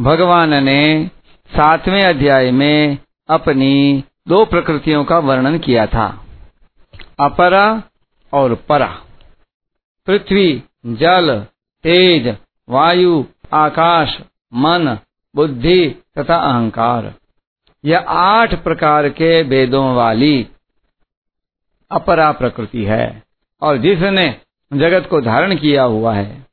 भगवान 0.00 0.64
ने 0.64 1.10
सातवें 1.48 2.02
अध्याय 2.02 2.50
में 2.50 2.98
अपनी 3.28 4.04
दो 4.28 4.44
प्रकृतियों 4.44 5.04
का 5.04 5.18
वर्णन 5.18 5.58
किया 5.58 5.86
था। 5.86 6.26
अपरा 7.20 7.82
और 8.32 8.54
परा। 8.54 8.96
पृथ्वी, 10.06 10.62
जल, 10.86 11.46
तेज 11.82 12.36
वायु, 12.68 13.24
आकाश, 13.52 14.18
मन, 14.54 14.98
बुद्धि 15.36 15.90
तथा 16.18 16.36
अहंकार। 16.36 17.14
यह 17.84 17.98
आठ 18.08 18.54
प्रकार 18.54 19.08
के 19.08 19.42
वेदों 19.42 19.94
वाली 19.94 20.48
अपरा 21.90 22.32
प्रकृति 22.32 22.84
है 22.84 23.22
और 23.62 23.76
जिसने 23.76 24.40
जगत 24.72 25.08
को 25.10 25.20
धारण 25.20 25.56
किया 25.56 25.82
हुआ 25.82 26.14
है, 26.14 26.46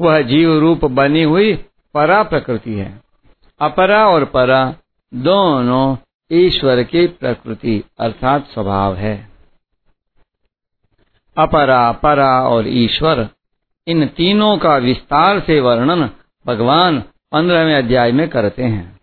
वह 0.00 0.22
जीव 0.22 0.58
रूप 0.58 0.84
बनी 0.84 1.22
हुई 1.22 1.64
परा 1.94 2.22
प्रकृति 2.22 2.74
है। 2.74 3.02
अपरा 3.60 4.08
और 4.08 4.24
परा 4.24 4.74
दोनों 5.14 5.96
ईश्वर 6.32 6.82
की 6.82 7.06
प्रकृति 7.06 7.84
अर्थात 7.98 8.46
स्वभाव 8.46 8.94
है। 8.94 9.30
अपरा, 11.38 11.92
परा 11.92 12.42
और 12.42 12.68
ईश्वर 12.68 13.28
इन 13.88 14.06
तीनों 14.06 14.56
का 14.58 14.76
विस्तार 14.76 15.40
से 15.40 15.58
वर्णन 15.60 16.08
भगवान 16.46 16.98
पंद्रहवें 17.32 17.74
अध्याय 17.74 18.12
में 18.12 18.28
करते 18.28 18.62
हैं। 18.62 19.00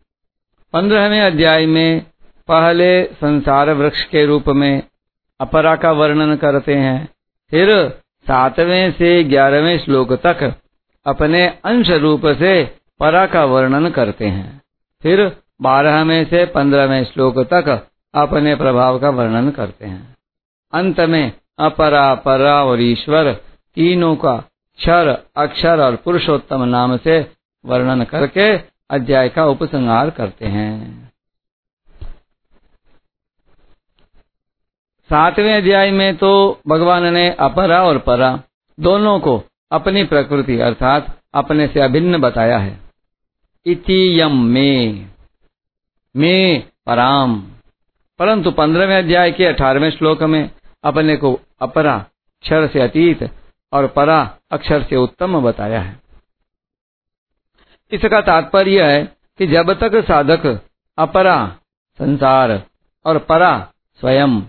पंद्रहवें 0.73 1.19
अध्याय 1.21 1.65
में 1.65 2.05
पहले 2.47 3.03
संसार 3.13 3.71
वृक्ष 3.73 4.03
के 4.03 4.25
रूप 4.25 4.49
में 4.49 4.83
अपरा 5.39 5.75
का 5.75 5.91
वर्णन 5.91 6.35
करते 6.35 6.75
हैं, 6.75 7.07
फिर 7.51 7.89
सातवें 8.27 8.91
से 8.91 9.23
ग्यारहवें 9.23 9.77
श्लोक 9.79 10.13
तक 10.13 10.43
अपने 11.05 11.45
अंश 11.65 11.89
रूप 11.89 12.21
से 12.39 12.63
परा 12.99 13.25
का 13.25 13.43
वर्णन 13.45 13.89
करते 13.89 14.25
हैं, 14.25 14.61
फिर 15.03 15.31
बारहवें 15.61 16.25
से 16.25 16.45
पंद्रहवें 16.45 17.03
श्लोक 17.03 17.39
तक 17.39 17.87
अपने 18.13 18.55
प्रभाव 18.55 18.99
का 18.99 19.09
वर्णन 19.09 19.49
करते 19.49 19.85
हैं। 19.85 20.15
अंत 20.73 20.99
में 20.99 21.31
अपरा, 21.59 22.13
परा 22.15 22.63
और 22.63 22.81
ईश्वर 22.81 23.31
तीनों 23.77 24.15
का 24.15 24.35
क्षर, 24.77 25.23
अक्षर 25.35 25.81
और 25.81 25.95
पुरुषोत्तम 25.95 26.63
नाम 26.63 26.97
से 26.97 27.31
वर्णन 27.65 28.03
करके 28.03 28.57
अध्याय 28.89 29.29
का 29.29 29.45
उपसंहार 29.45 30.09
करते 30.09 30.45
हैं। 30.45 31.05
सातवें 35.09 35.57
अध्याय 35.57 35.91
में 35.91 36.17
तो 36.17 36.61
भगवान 36.67 37.13
ने 37.13 37.29
अपरा 37.29 37.83
और 37.83 37.97
परा 37.97 38.43
दोनों 38.79 39.19
को 39.19 39.43
अपनी 39.71 40.03
प्रकृति 40.03 40.59
अर्थात 40.59 41.19
अपने 41.33 41.67
से 41.67 41.79
अभिन्न 41.79 42.17
बताया 42.17 42.57
है। 42.57 42.79
इति 43.65 44.21
यम 44.21 44.43
में 44.43 45.09
में 46.15 46.69
पराम। 46.87 47.43
परंतु 48.19 48.51
पंद्रहवें 48.51 48.97
अध्याय 48.97 49.31
के 49.31 49.45
अठारहवें 49.45 49.91
श्लोक 49.91 50.23
में 50.23 50.51
अपने 50.83 51.15
को 51.15 51.39
अपरा, 51.61 52.05
क्षर 52.41 52.67
से 52.67 52.79
अतीत 52.79 53.23
और 53.75 53.87
परा 53.87 54.37
अक्षर 54.51 54.83
से 54.83 54.95
उत्तम 54.95 55.39
बताया 55.39 55.81
है। 55.81 55.99
इसका 57.91 58.21
तात्पर्य 58.21 58.83
है 58.83 59.03
कि 59.37 59.47
जब 59.47 59.73
तक 59.73 60.05
साधक 60.07 60.61
अपरा, 60.97 61.55
संसार 61.97 62.63
और 63.05 63.17
परा 63.17 63.71
स्वयं 63.99 64.41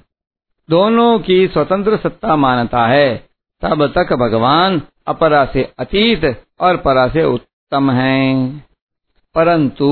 दोनों 0.71 1.19
की 1.19 1.49
स्वतंत्र 1.49 1.97
सत्ता 1.97 2.37
मानता 2.37 2.87
है, 2.87 3.29
तब 3.63 3.87
तक 3.87 4.13
भगवान 4.13 4.83
अपरा 5.07 5.45
से 5.45 5.73
अतीत 5.79 6.43
और 6.61 6.77
परा 6.77 7.09
से 7.09 7.25
उत्तम 7.25 7.91
है। 7.91 8.51
परंतु 9.35 9.89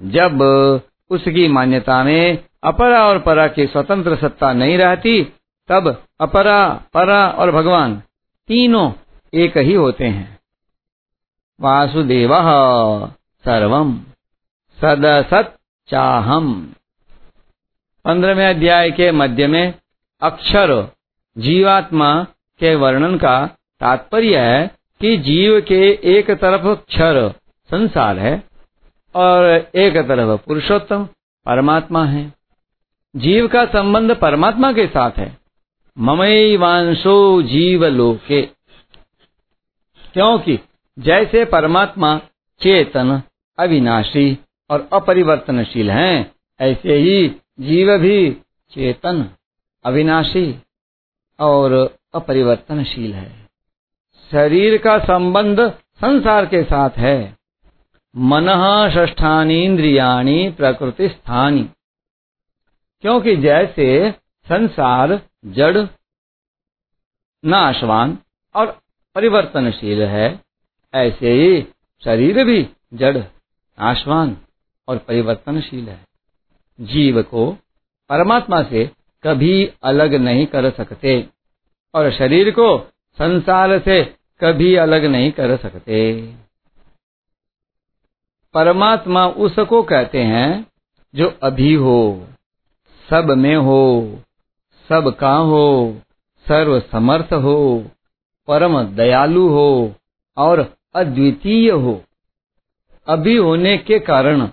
जब 0.00 0.42
उसकी 1.10 1.48
मान्यता 1.48 2.04
में 2.04 2.44
अपरा 2.64 3.06
और 3.06 3.18
परा 3.18 3.46
की 3.46 3.66
स्वतंत्र 3.66 4.16
सत्ता 4.16 4.52
नहीं 4.52 4.78
रहती, 4.78 5.22
तब 5.68 6.04
अपरा, 6.20 6.84
परा 6.94 7.28
और 7.28 7.50
भगवान 7.50 8.02
तीनों 8.48 8.92
एक 9.34 9.58
ही 9.58 9.74
होते 9.74 10.04
हैं। 10.04 10.38
वासुदेव 11.60 12.30
सर्वम 13.44 14.00
सदसत 14.80 15.58
चाहम 15.88 16.74
पंद्रहवें 18.04 18.46
अध्याय 18.46 18.90
के 18.90 19.12
मध्य 19.12 19.46
में 19.46 19.74
अक्षर 20.22 20.92
जीवात्मा 21.38 22.24
के 22.60 22.74
वर्णन 22.74 23.18
का 23.18 23.46
तात्पर्य 23.80 24.38
है 24.38 24.66
कि 25.00 25.16
जीव 25.16 25.60
के 25.60 26.00
एक 26.04 26.30
तरफ़ 26.30 26.66
क्षर 26.66 27.34
संसार 27.70 28.18
है 28.18 28.44
और 29.14 29.44
एक 29.74 29.96
तरफ़ 29.96 30.40
पुरुषोत्तम, 30.46 31.04
परमात्मा 31.46 32.04
है। 32.04 32.32
जीव 33.16 33.48
का 33.48 33.64
संबंध 33.64 34.16
परमात्मा 34.16 34.72
के 34.72 34.86
साथ 34.86 35.10
है। 35.10 35.43
ममई 35.98 36.56
वांशो 36.56 37.42
जीव 37.42 37.84
लोके 37.84 38.42
क्योंकि 40.12 40.58
जैसे 40.98 41.44
परमात्मा 41.44 42.18
चेतन, 42.60 43.22
अविनाशी 43.58 44.38
और 44.70 44.88
अपरिवर्तनशील 44.92 45.90
हैं, 45.90 46.32
ऐसे 46.60 46.94
ही 46.94 47.28
जीव 47.60 47.98
भी 47.98 48.32
चेतन, 48.70 49.30
अविनाशी 49.84 50.62
और 51.40 51.96
अपरिवर्तनशील 52.14 53.14
है। 53.14 53.48
शरीर 54.30 54.78
का 54.78 54.98
संबंध 54.98 55.60
संसार 55.70 56.46
के 56.46 56.62
साथ 56.62 56.90
है। 56.90 57.36
मन 58.16 58.46
ष्ठानीन्द्रियाणी 59.08 60.50
प्रकृति 60.50 61.08
स्थानी 61.08 61.68
क्योंकि 63.02 63.36
जैसे 63.36 64.10
संसार 64.48 65.20
जड़, 65.46 65.86
नाशवान 67.44 68.18
और 68.54 68.80
परिवर्तनशील 69.14 70.02
है। 70.02 70.40
ऐसे 70.94 71.32
ही 71.32 71.66
शरीर 72.04 72.44
भी 72.44 72.68
जड़, 72.94 73.18
नाशवान 73.18 74.36
और 74.88 74.98
परिवर्तनशील 74.98 75.88
है। 75.88 76.06
जीव 76.80 77.22
को 77.22 77.52
परमात्मा 78.08 78.62
से 78.62 78.90
कभी 79.22 79.72
अलग 79.82 80.14
नहीं 80.14 80.46
कर 80.46 80.70
सकते 80.70 81.28
और 81.94 82.12
शरीर 82.12 82.50
को 82.50 82.92
संसार 83.18 83.78
से 83.78 84.16
कभी 84.40 84.74
अलग 84.74 85.04
नहीं 85.04 85.32
कर 85.32 85.56
सकते। 85.56 86.34
परमात्मा 88.54 89.26
उसको 89.26 89.82
कहते 89.82 90.22
हैं 90.22 90.66
जो 91.14 91.38
अभी 91.42 91.74
हो, 91.74 92.28
सब 93.10 93.30
में 93.30 93.56
हो। 93.56 94.18
सब 94.88 95.16
का 95.20 95.34
हो 95.34 96.00
सर्व 96.46 96.80
समर्थ 96.80 97.32
हो, 97.32 97.90
परम 98.48 98.82
दयालु 98.82 99.48
हो 99.48 99.94
और 100.36 100.76
अद्वितीय 100.94 101.70
हो। 101.70 102.04
अभी 103.06 103.36
होने 103.36 103.76
के 103.78 103.98
कारण 103.98 104.48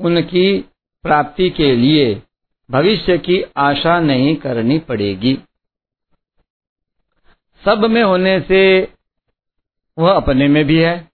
उनकी 0.00 0.58
प्राप्ति 1.02 1.50
के 1.50 1.74
लिए 1.76 2.22
भविष्य 2.70 3.18
की 3.18 3.42
आशा 3.56 4.00
नहीं 4.00 4.36
करनी 4.36 4.78
पड़ेगी। 4.78 5.38
सब 7.64 7.84
में 7.84 8.02
होने 8.02 8.40
से 8.40 8.62
वह 9.98 10.12
अपने 10.12 10.48
में 10.48 10.64
भी 10.64 10.78
है, 10.78 11.10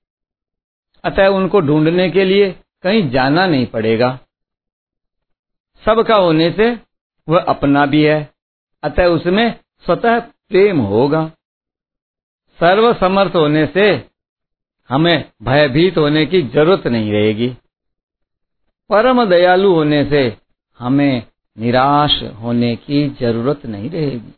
अतः 1.04 1.26
उनको 1.26 1.60
ढूँढने 1.60 2.10
के 2.10 2.24
लिए 2.24 2.50
कहीं 2.82 3.10
जाना 3.10 3.46
नहीं 3.46 3.66
पड़ेगा। 3.66 4.18
सबका 5.84 6.14
होने 6.14 6.50
से 6.50 6.78
वह 7.28 7.40
अपना 7.40 7.86
भी 7.86 8.02
है 8.04 8.35
अतः 8.86 9.06
उसमें 9.06 9.58
स्वतः 9.84 10.20
प्रेम 10.20 10.80
होगा। 10.80 11.26
सर्व 12.60 12.92
समर्थ 12.94 13.36
होने 13.36 13.66
से 13.66 14.04
हमें 14.88 15.32
भयभीत 15.42 15.98
होने 15.98 16.26
की 16.26 16.42
ज़रूरत 16.42 16.86
नहीं 16.86 17.12
रहेगी। 17.12 17.48
परम 18.90 19.24
दयालु 19.24 19.74
होने 19.74 20.04
से 20.04 20.36
हमें 20.78 21.26
निराश 21.58 22.22
होने 22.22 22.76
की 22.76 23.08
ज़रूरत 23.20 23.66
नहीं 23.66 23.90
रहेगी। 23.90 24.34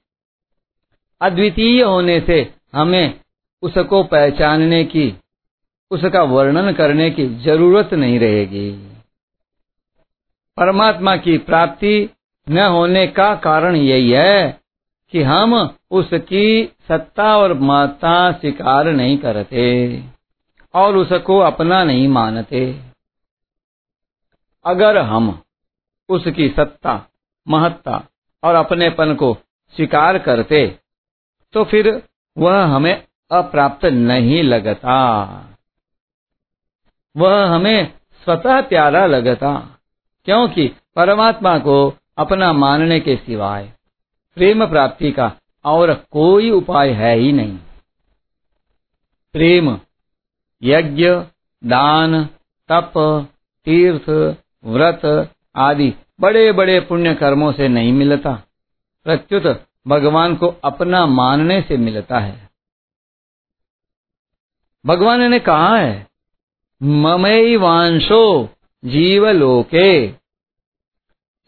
अद्वितीय 1.20 1.82
होने 1.82 2.20
से 2.20 2.54
हमें 2.72 3.20
उसको 3.62 4.02
पहचानने 4.02 4.84
की, 4.84 5.14
उसका 5.90 6.22
वर्णन 6.22 6.72
करने 6.72 7.10
की 7.10 7.26
ज़रूरत 7.26 7.94
नहीं 7.94 8.18
रहेगी। 8.20 8.70
परमात्मा 10.56 11.16
की 11.16 11.38
प्राप्ति 11.38 12.10
न 12.50 12.66
होने 12.66 13.06
का 13.06 13.34
कारण 13.36 13.76
यही 13.76 14.10
है 14.10 14.60
कि 15.12 15.22
हम 15.22 15.54
उसकी 15.90 16.64
सत्ता 16.88 17.36
और 17.36 17.52
महत्ता 17.60 18.30
स्वीकार 18.32 18.88
नहीं 18.90 19.16
करते 19.18 19.64
और 20.74 20.96
उसको 20.96 21.38
अपना 21.38 21.82
नहीं 21.84 22.08
मानते। 22.08 22.62
अगर 24.64 24.98
हम 24.98 25.30
उसकी 26.08 26.48
सत्ता, 26.48 27.00
महत्ता 27.46 28.02
और 28.42 28.54
अपनेपन 28.54 29.14
को 29.14 29.36
स्वीकार 29.74 30.18
करते 30.18 30.66
तो 31.54 31.64
फिर 31.64 31.90
वह 32.36 32.62
हमें 32.64 32.94
अप्राप्त 33.30 33.84
नहीं 33.84 34.42
लगता। 34.42 34.96
वह 37.16 37.44
हमें 37.46 37.92
स्वतः 38.24 38.60
प्यारा 38.60 39.04
लगता, 39.06 39.52
क्योंकि 40.26 40.66
परमात्मा 40.96 41.58
को 41.58 41.90
अपना 42.18 42.52
मानने 42.52 43.00
के 43.00 43.16
सिवाय 43.16 43.72
प्रेम 44.34 44.66
प्राप्ति 44.66 45.12
का 45.12 45.32
और 45.64 45.94
कोई 45.94 46.50
उपाय 46.50 46.90
है 46.90 47.16
ही 47.16 47.32
नहीं। 47.32 47.58
प्रेम, 49.32 49.80
यज्ञ, 50.62 51.10
दान, 51.64 52.24
तप, 52.68 52.92
तीर्थ, 53.64 54.36
व्रत 54.64 55.32
आदि 55.56 55.94
बड़े 56.20 56.52
बड़े 56.52 56.80
पुण्य 56.80 57.14
कर्मों 57.14 57.52
से 57.52 57.68
नहीं 57.68 57.92
मिलता। 57.92 58.42
प्रत्युत 59.04 59.66
भगवान 59.86 60.36
को 60.36 60.46
अपना 60.46 61.06
मानने 61.06 61.62
से 61.62 61.76
मिलता 61.76 62.18
है। 62.18 62.50
भगवान 64.86 65.30
ने 65.30 65.38
कहा 65.38 65.78
है 65.78 66.06
ममई 66.82 67.56
वांशो 67.56 68.48
जीवलोके। 68.84 70.17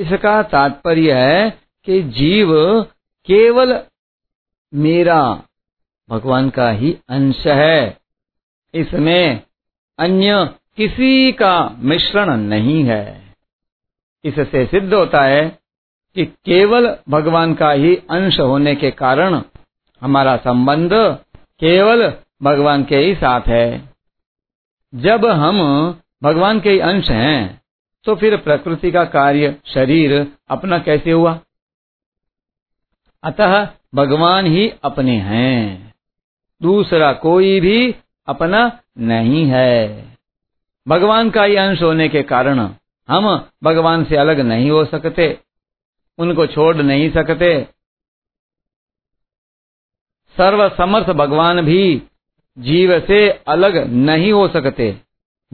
इसका 0.00 0.42
तात्पर्य 0.42 1.12
है 1.12 1.50
कि 1.84 2.02
जीव 2.02 2.82
केवल 3.26 3.82
मेरा, 4.74 5.42
भगवान 6.10 6.50
का 6.50 6.70
ही 6.70 6.96
अंश 7.08 7.46
है। 7.46 7.98
इसमें 8.74 9.42
अन्य 9.98 10.50
किसी 10.76 11.32
का 11.32 11.76
मिश्रण 11.78 12.36
नहीं 12.36 12.84
है। 12.84 13.34
इससे 14.24 14.66
सिद्ध 14.66 14.94
होता 14.94 15.22
है 15.22 15.58
कि 16.14 16.24
केवल 16.26 16.96
भगवान 17.08 17.54
का 17.54 17.70
ही 17.70 17.96
अंश 17.96 18.40
होने 18.40 18.74
के 18.74 18.90
कारण 18.90 19.42
हमारा 20.02 20.36
संबंध 20.36 20.90
केवल 21.60 22.14
भगवान 22.42 22.84
के 22.84 22.96
ही 22.96 23.14
साथ 23.14 23.40
है। 23.40 23.94
जब 24.94 25.26
हम 25.26 25.60
भगवान 26.22 26.60
के 26.60 26.70
ही 26.70 26.78
अंश 26.78 27.10
हैं 27.10 27.59
तो 28.04 28.14
फिर 28.16 28.36
प्रकृति 28.36 28.90
का 28.90 29.04
कार्य 29.04 29.56
शरीर 29.66 30.26
अपना 30.50 30.78
कैसे 30.78 31.10
हुआ? 31.10 31.40
अतः 33.22 33.68
भगवान 33.94 34.46
ही 34.46 34.72
अपने 34.82 35.16
हैं। 35.16 35.94
दूसरा 36.62 37.12
कोई 37.12 37.60
भी 37.60 37.94
अपना 38.28 38.80
नहीं 38.98 39.44
है। 39.46 39.76
भगवान 40.88 41.30
का 41.30 41.44
ही 41.44 41.56
अंश 41.56 41.82
होने 41.82 42.08
के 42.08 42.22
कारण 42.22 42.58
हम 43.08 43.50
भगवान 43.62 44.04
से 44.04 44.16
अलग 44.16 44.40
नहीं 44.40 44.70
हो 44.70 44.84
सकते, 44.84 45.38
उनको 46.18 46.46
छोड़ 46.46 46.76
नहीं 46.76 47.10
सकते। 47.10 47.66
सर्व 50.36 50.68
समर्थ 50.68 51.06
भगवान 51.06 51.60
भी 51.60 52.02
जीव 52.58 53.00
से 53.00 53.30
अलग 53.48 53.76
नहीं 53.86 54.32
हो 54.32 54.48
सकते। 54.48 55.00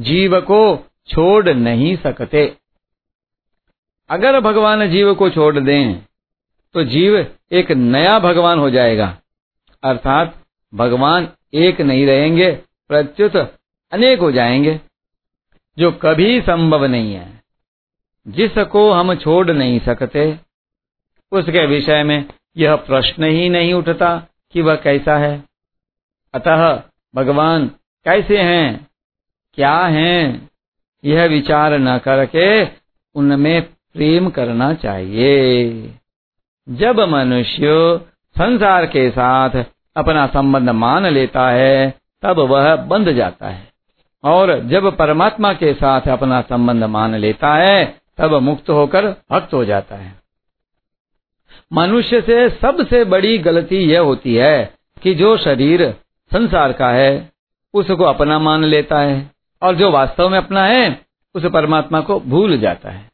जीव 0.00 0.40
को 0.40 0.86
छोड़ 1.08 1.48
नहीं 1.48 1.96
सकते। 1.96 2.56
अगर 4.10 4.40
भगवान 4.40 4.90
जीव 4.90 5.14
को 5.14 5.30
छोड़ 5.30 5.58
दें 5.58 5.94
तो 6.74 6.84
जीव 6.84 7.36
एक 7.52 7.72
नया 7.72 8.18
भगवान 8.18 8.58
हो 8.58 8.70
जाएगा। 8.70 9.18
अर्थात 9.82 10.44
भगवान 10.74 11.28
एक 11.54 11.80
नहीं 11.80 12.06
रहेंगे, 12.06 12.50
प्रत्युत 12.88 13.36
अनेक 13.92 14.18
हो 14.18 14.32
जाएँगे, 14.32 14.80
जो 15.78 15.92
कभी 15.92 16.40
संभव 16.40 16.84
नहीं 16.84 17.14
है। 17.14 17.42
जिसको 18.28 18.90
हम 18.92 19.14
छोड़ 19.14 19.50
नहीं 19.50 19.80
सकते, 19.80 20.38
उसके 21.32 21.66
विषय 21.66 22.02
में 22.02 22.28
यह 22.56 22.76
प्रश्न 22.76 23.24
ही 23.24 23.48
नहीं 23.48 23.74
उठता 23.74 24.26
कि 24.52 24.60
वह 24.60 24.76
कैसा 24.76 25.16
है। 25.18 25.44
अतः 26.34 26.82
भगवान 27.14 27.68
कैसे 28.06 28.38
हैं, 28.38 28.86
क्या 29.54 29.78
हैं 29.78 30.50
यह 31.06 31.24
विचार 31.24 31.72
न 31.72 31.98
करके 31.98 32.64
उनमें 33.14 33.62
प्रेम 33.62 34.30
करना 34.30 34.74
चाहिए। 34.74 35.70
जब 36.68 37.00
मनुष्य 37.00 38.00
संसार 38.38 38.86
के 38.86 39.10
साथ 39.10 39.50
अपना 39.96 40.26
संबंध 40.26 40.70
मान 40.70 41.06
लेता 41.06 41.50
है, 41.50 41.94
तब 42.22 42.38
वह 42.38 42.76
बंध 42.76 43.12
जाता 43.12 43.48
है। 43.48 43.68
और 44.24 44.60
जब 44.60 44.96
परमात्मा 44.96 45.52
के 45.52 45.74
साथ 45.74 46.00
अपना 46.08 46.40
संबंध 46.40 46.84
मान 46.84 47.14
लेता 47.14 47.54
है, 47.54 48.00
तब 48.18 48.34
मुक्त 48.34 48.70
होकर 48.70 49.06
भक्त 49.06 49.54
हो 49.54 49.64
जाता 49.64 49.96
है। 49.96 50.14
मनुष्य 51.72 52.20
से 52.20 52.50
सबसे 52.50 53.04
बड़ी 53.04 53.38
गलती 53.38 53.76
यह 53.76 54.00
होती 54.00 54.34
है 54.34 54.74
कि 55.02 55.14
जो 55.14 55.36
शरीर 55.36 55.94
संसार 56.32 56.72
का 56.72 56.90
है, 56.90 57.32
उसको 57.74 58.04
अपना 58.04 58.38
मान 58.38 58.64
लेता 58.64 58.98
है। 58.98 59.35
और 59.62 59.76
जो 59.76 59.90
वास्तव 59.90 60.28
में 60.28 60.38
अपना 60.38 60.64
है, 60.66 61.06
उस 61.34 61.44
परमात्मा 61.44 62.00
को 62.00 62.20
भूल 62.20 62.58
जाता 62.58 62.90
है। 62.90 63.10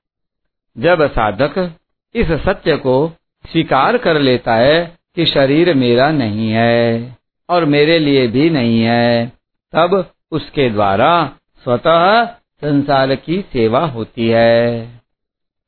जब 0.79 1.11
साधक 1.11 1.75
इस 2.15 2.33
सत्य 2.33 2.77
को 2.77 3.13
स्वीकार 3.53 3.99
कर 3.99 4.19
लेता 4.19 4.55
है 4.55 4.99
कि 5.17 5.27
शरीर 5.27 5.75
मेरा 5.75 6.11
नहीं 6.11 6.51
है 6.51 7.17
और 7.49 7.65
मेरे 7.65 7.99
लिए 7.99 8.27
भी 8.27 8.51
नहीं 8.51 8.83
है, 8.83 9.33
तब 9.73 10.11
उसके 10.31 10.71
द्वारा 10.71 11.33
स्वतः 11.65 12.25
संसार 12.25 13.15
की 13.15 13.45
सेवा 13.53 13.81
होती 13.81 14.29
है। 14.29 14.89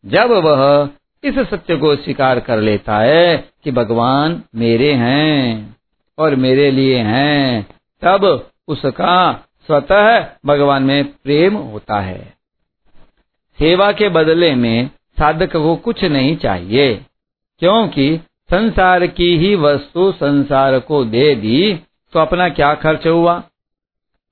जब 0.06 0.30
वह 0.30 0.88
इस 1.24 1.38
सत्य 1.38 1.76
को 1.76 1.96
स्वीकार 1.96 2.40
कर 2.40 2.58
लेता 2.58 2.98
है 2.98 3.48
कि 3.64 3.70
भगवान 3.70 4.42
मेरे 4.54 4.92
हैं 4.92 5.76
और 6.18 6.34
मेरे 6.34 6.70
लिए 6.70 6.98
हैं, 6.98 7.66
तब 8.02 8.50
उसका 8.68 9.44
स्वतः 9.68 10.26
भगवान 10.46 10.82
में 10.82 11.04
प्रेम 11.04 11.54
होता 11.54 12.00
है। 12.00 12.22
सेवा 13.58 13.90
के 13.92 14.08
बदले 14.08 14.54
में 14.54 14.90
साधक 15.18 15.52
को 15.52 15.74
कुछ 15.76 16.04
नहीं 16.04 16.36
चाहिए, 16.36 16.94
क्योंकि 17.62 18.16
संसार 18.50 19.06
की 19.06 19.36
ही 19.38 19.54
वस्तु 19.56 20.10
संसार 20.12 20.78
को 20.80 21.04
दे 21.06 21.34
दी 21.34 21.74
तो 22.12 22.20
अपना 22.20 22.48
क्या 22.48 22.74
खर्च 22.74 23.06
हुआ? 23.06 23.42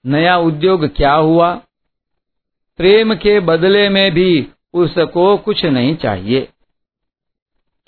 नया 0.04 0.36
उद्योग 0.38 0.86
क्या 0.86 1.12
हुआ? 1.14 1.52
प्रेम 2.78 3.14
के 3.14 3.38
बदले 3.40 3.88
में 3.88 4.10
भी 4.12 4.46
उसको 4.74 5.36
कुछ 5.38 5.64
नहीं 5.64 5.94
चाहिए, 5.96 6.48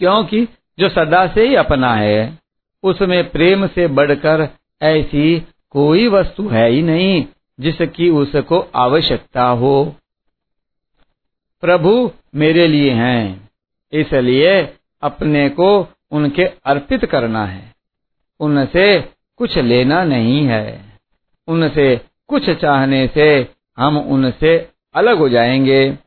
क्योंकि 0.01 0.47
जो 0.79 0.89
सदा 0.89 1.27
से 1.27 1.47
ही 1.49 1.55
अपना 1.57 1.95
है, 1.95 2.39
उसमें 2.85 3.31
प्रेम 3.31 3.67
से 3.67 3.87
बढ़कर 3.89 4.49
ऐसी 4.83 5.37
कोई 5.75 6.09
वस्तु 6.09 6.49
है 6.49 6.71
ही 6.71 6.83
नहीं 6.83 7.25
जिसकी 7.61 8.11
उसको 8.11 8.69
आवश्यकता 8.75 9.45
हो। 9.45 9.97
प्रभु 11.61 12.11
मेरे 12.35 12.69
लिए 12.69 12.91
हैं, 12.91 13.51
इसलिए 13.93 14.75
अपने 15.03 15.49
को 15.49 15.89
उनके 16.11 16.43
अर्पित 16.43 17.05
करना 17.05 17.47
है। 17.47 17.75
उनसे 18.41 19.01
कुछ 19.37 19.59
लेना 19.59 20.05
नहीं 20.05 20.47
है। 20.47 20.99
उनसे 21.49 22.01
कुछ 22.29 22.51
चाहने 22.51 23.09
से 23.15 23.49
हम 23.79 23.99
उनसे 23.99 24.69
अलग 24.95 25.19
हो 25.19 25.29
जाएँगे 25.29 25.99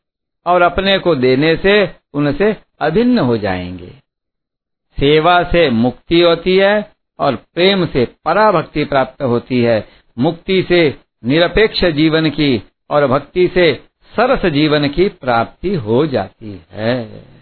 और 0.45 0.61
अपने 0.61 0.99
को 0.99 1.15
देने 1.15 1.55
से 1.55 1.95
उनसे 2.13 2.55
अभिन्न 2.79 3.19
हो 3.19 3.37
जाएँगे। 3.37 3.93
सेवा 4.99 5.43
से 5.43 5.69
मुक्ति 5.69 6.21
होती 6.21 6.57
है 6.57 6.96
और 7.19 7.35
प्रेम 7.35 7.85
से 7.85 8.05
पराभक्ति 8.25 8.85
प्राप्त 8.85 9.21
होती 9.21 9.61
है, 9.61 9.87
मुक्ति 10.19 10.61
से 10.63 10.97
निरपेक्ष 11.25 11.85
जीवन 11.85 12.29
की 12.29 12.63
और 12.89 13.07
भक्ति 13.07 13.47
से 13.47 13.73
सरस 14.15 14.45
जीवन 14.45 14.87
की 14.89 15.09
प्राप्ति 15.09 15.75
हो 15.75 16.05
जाती 16.07 16.61
है। 16.71 17.36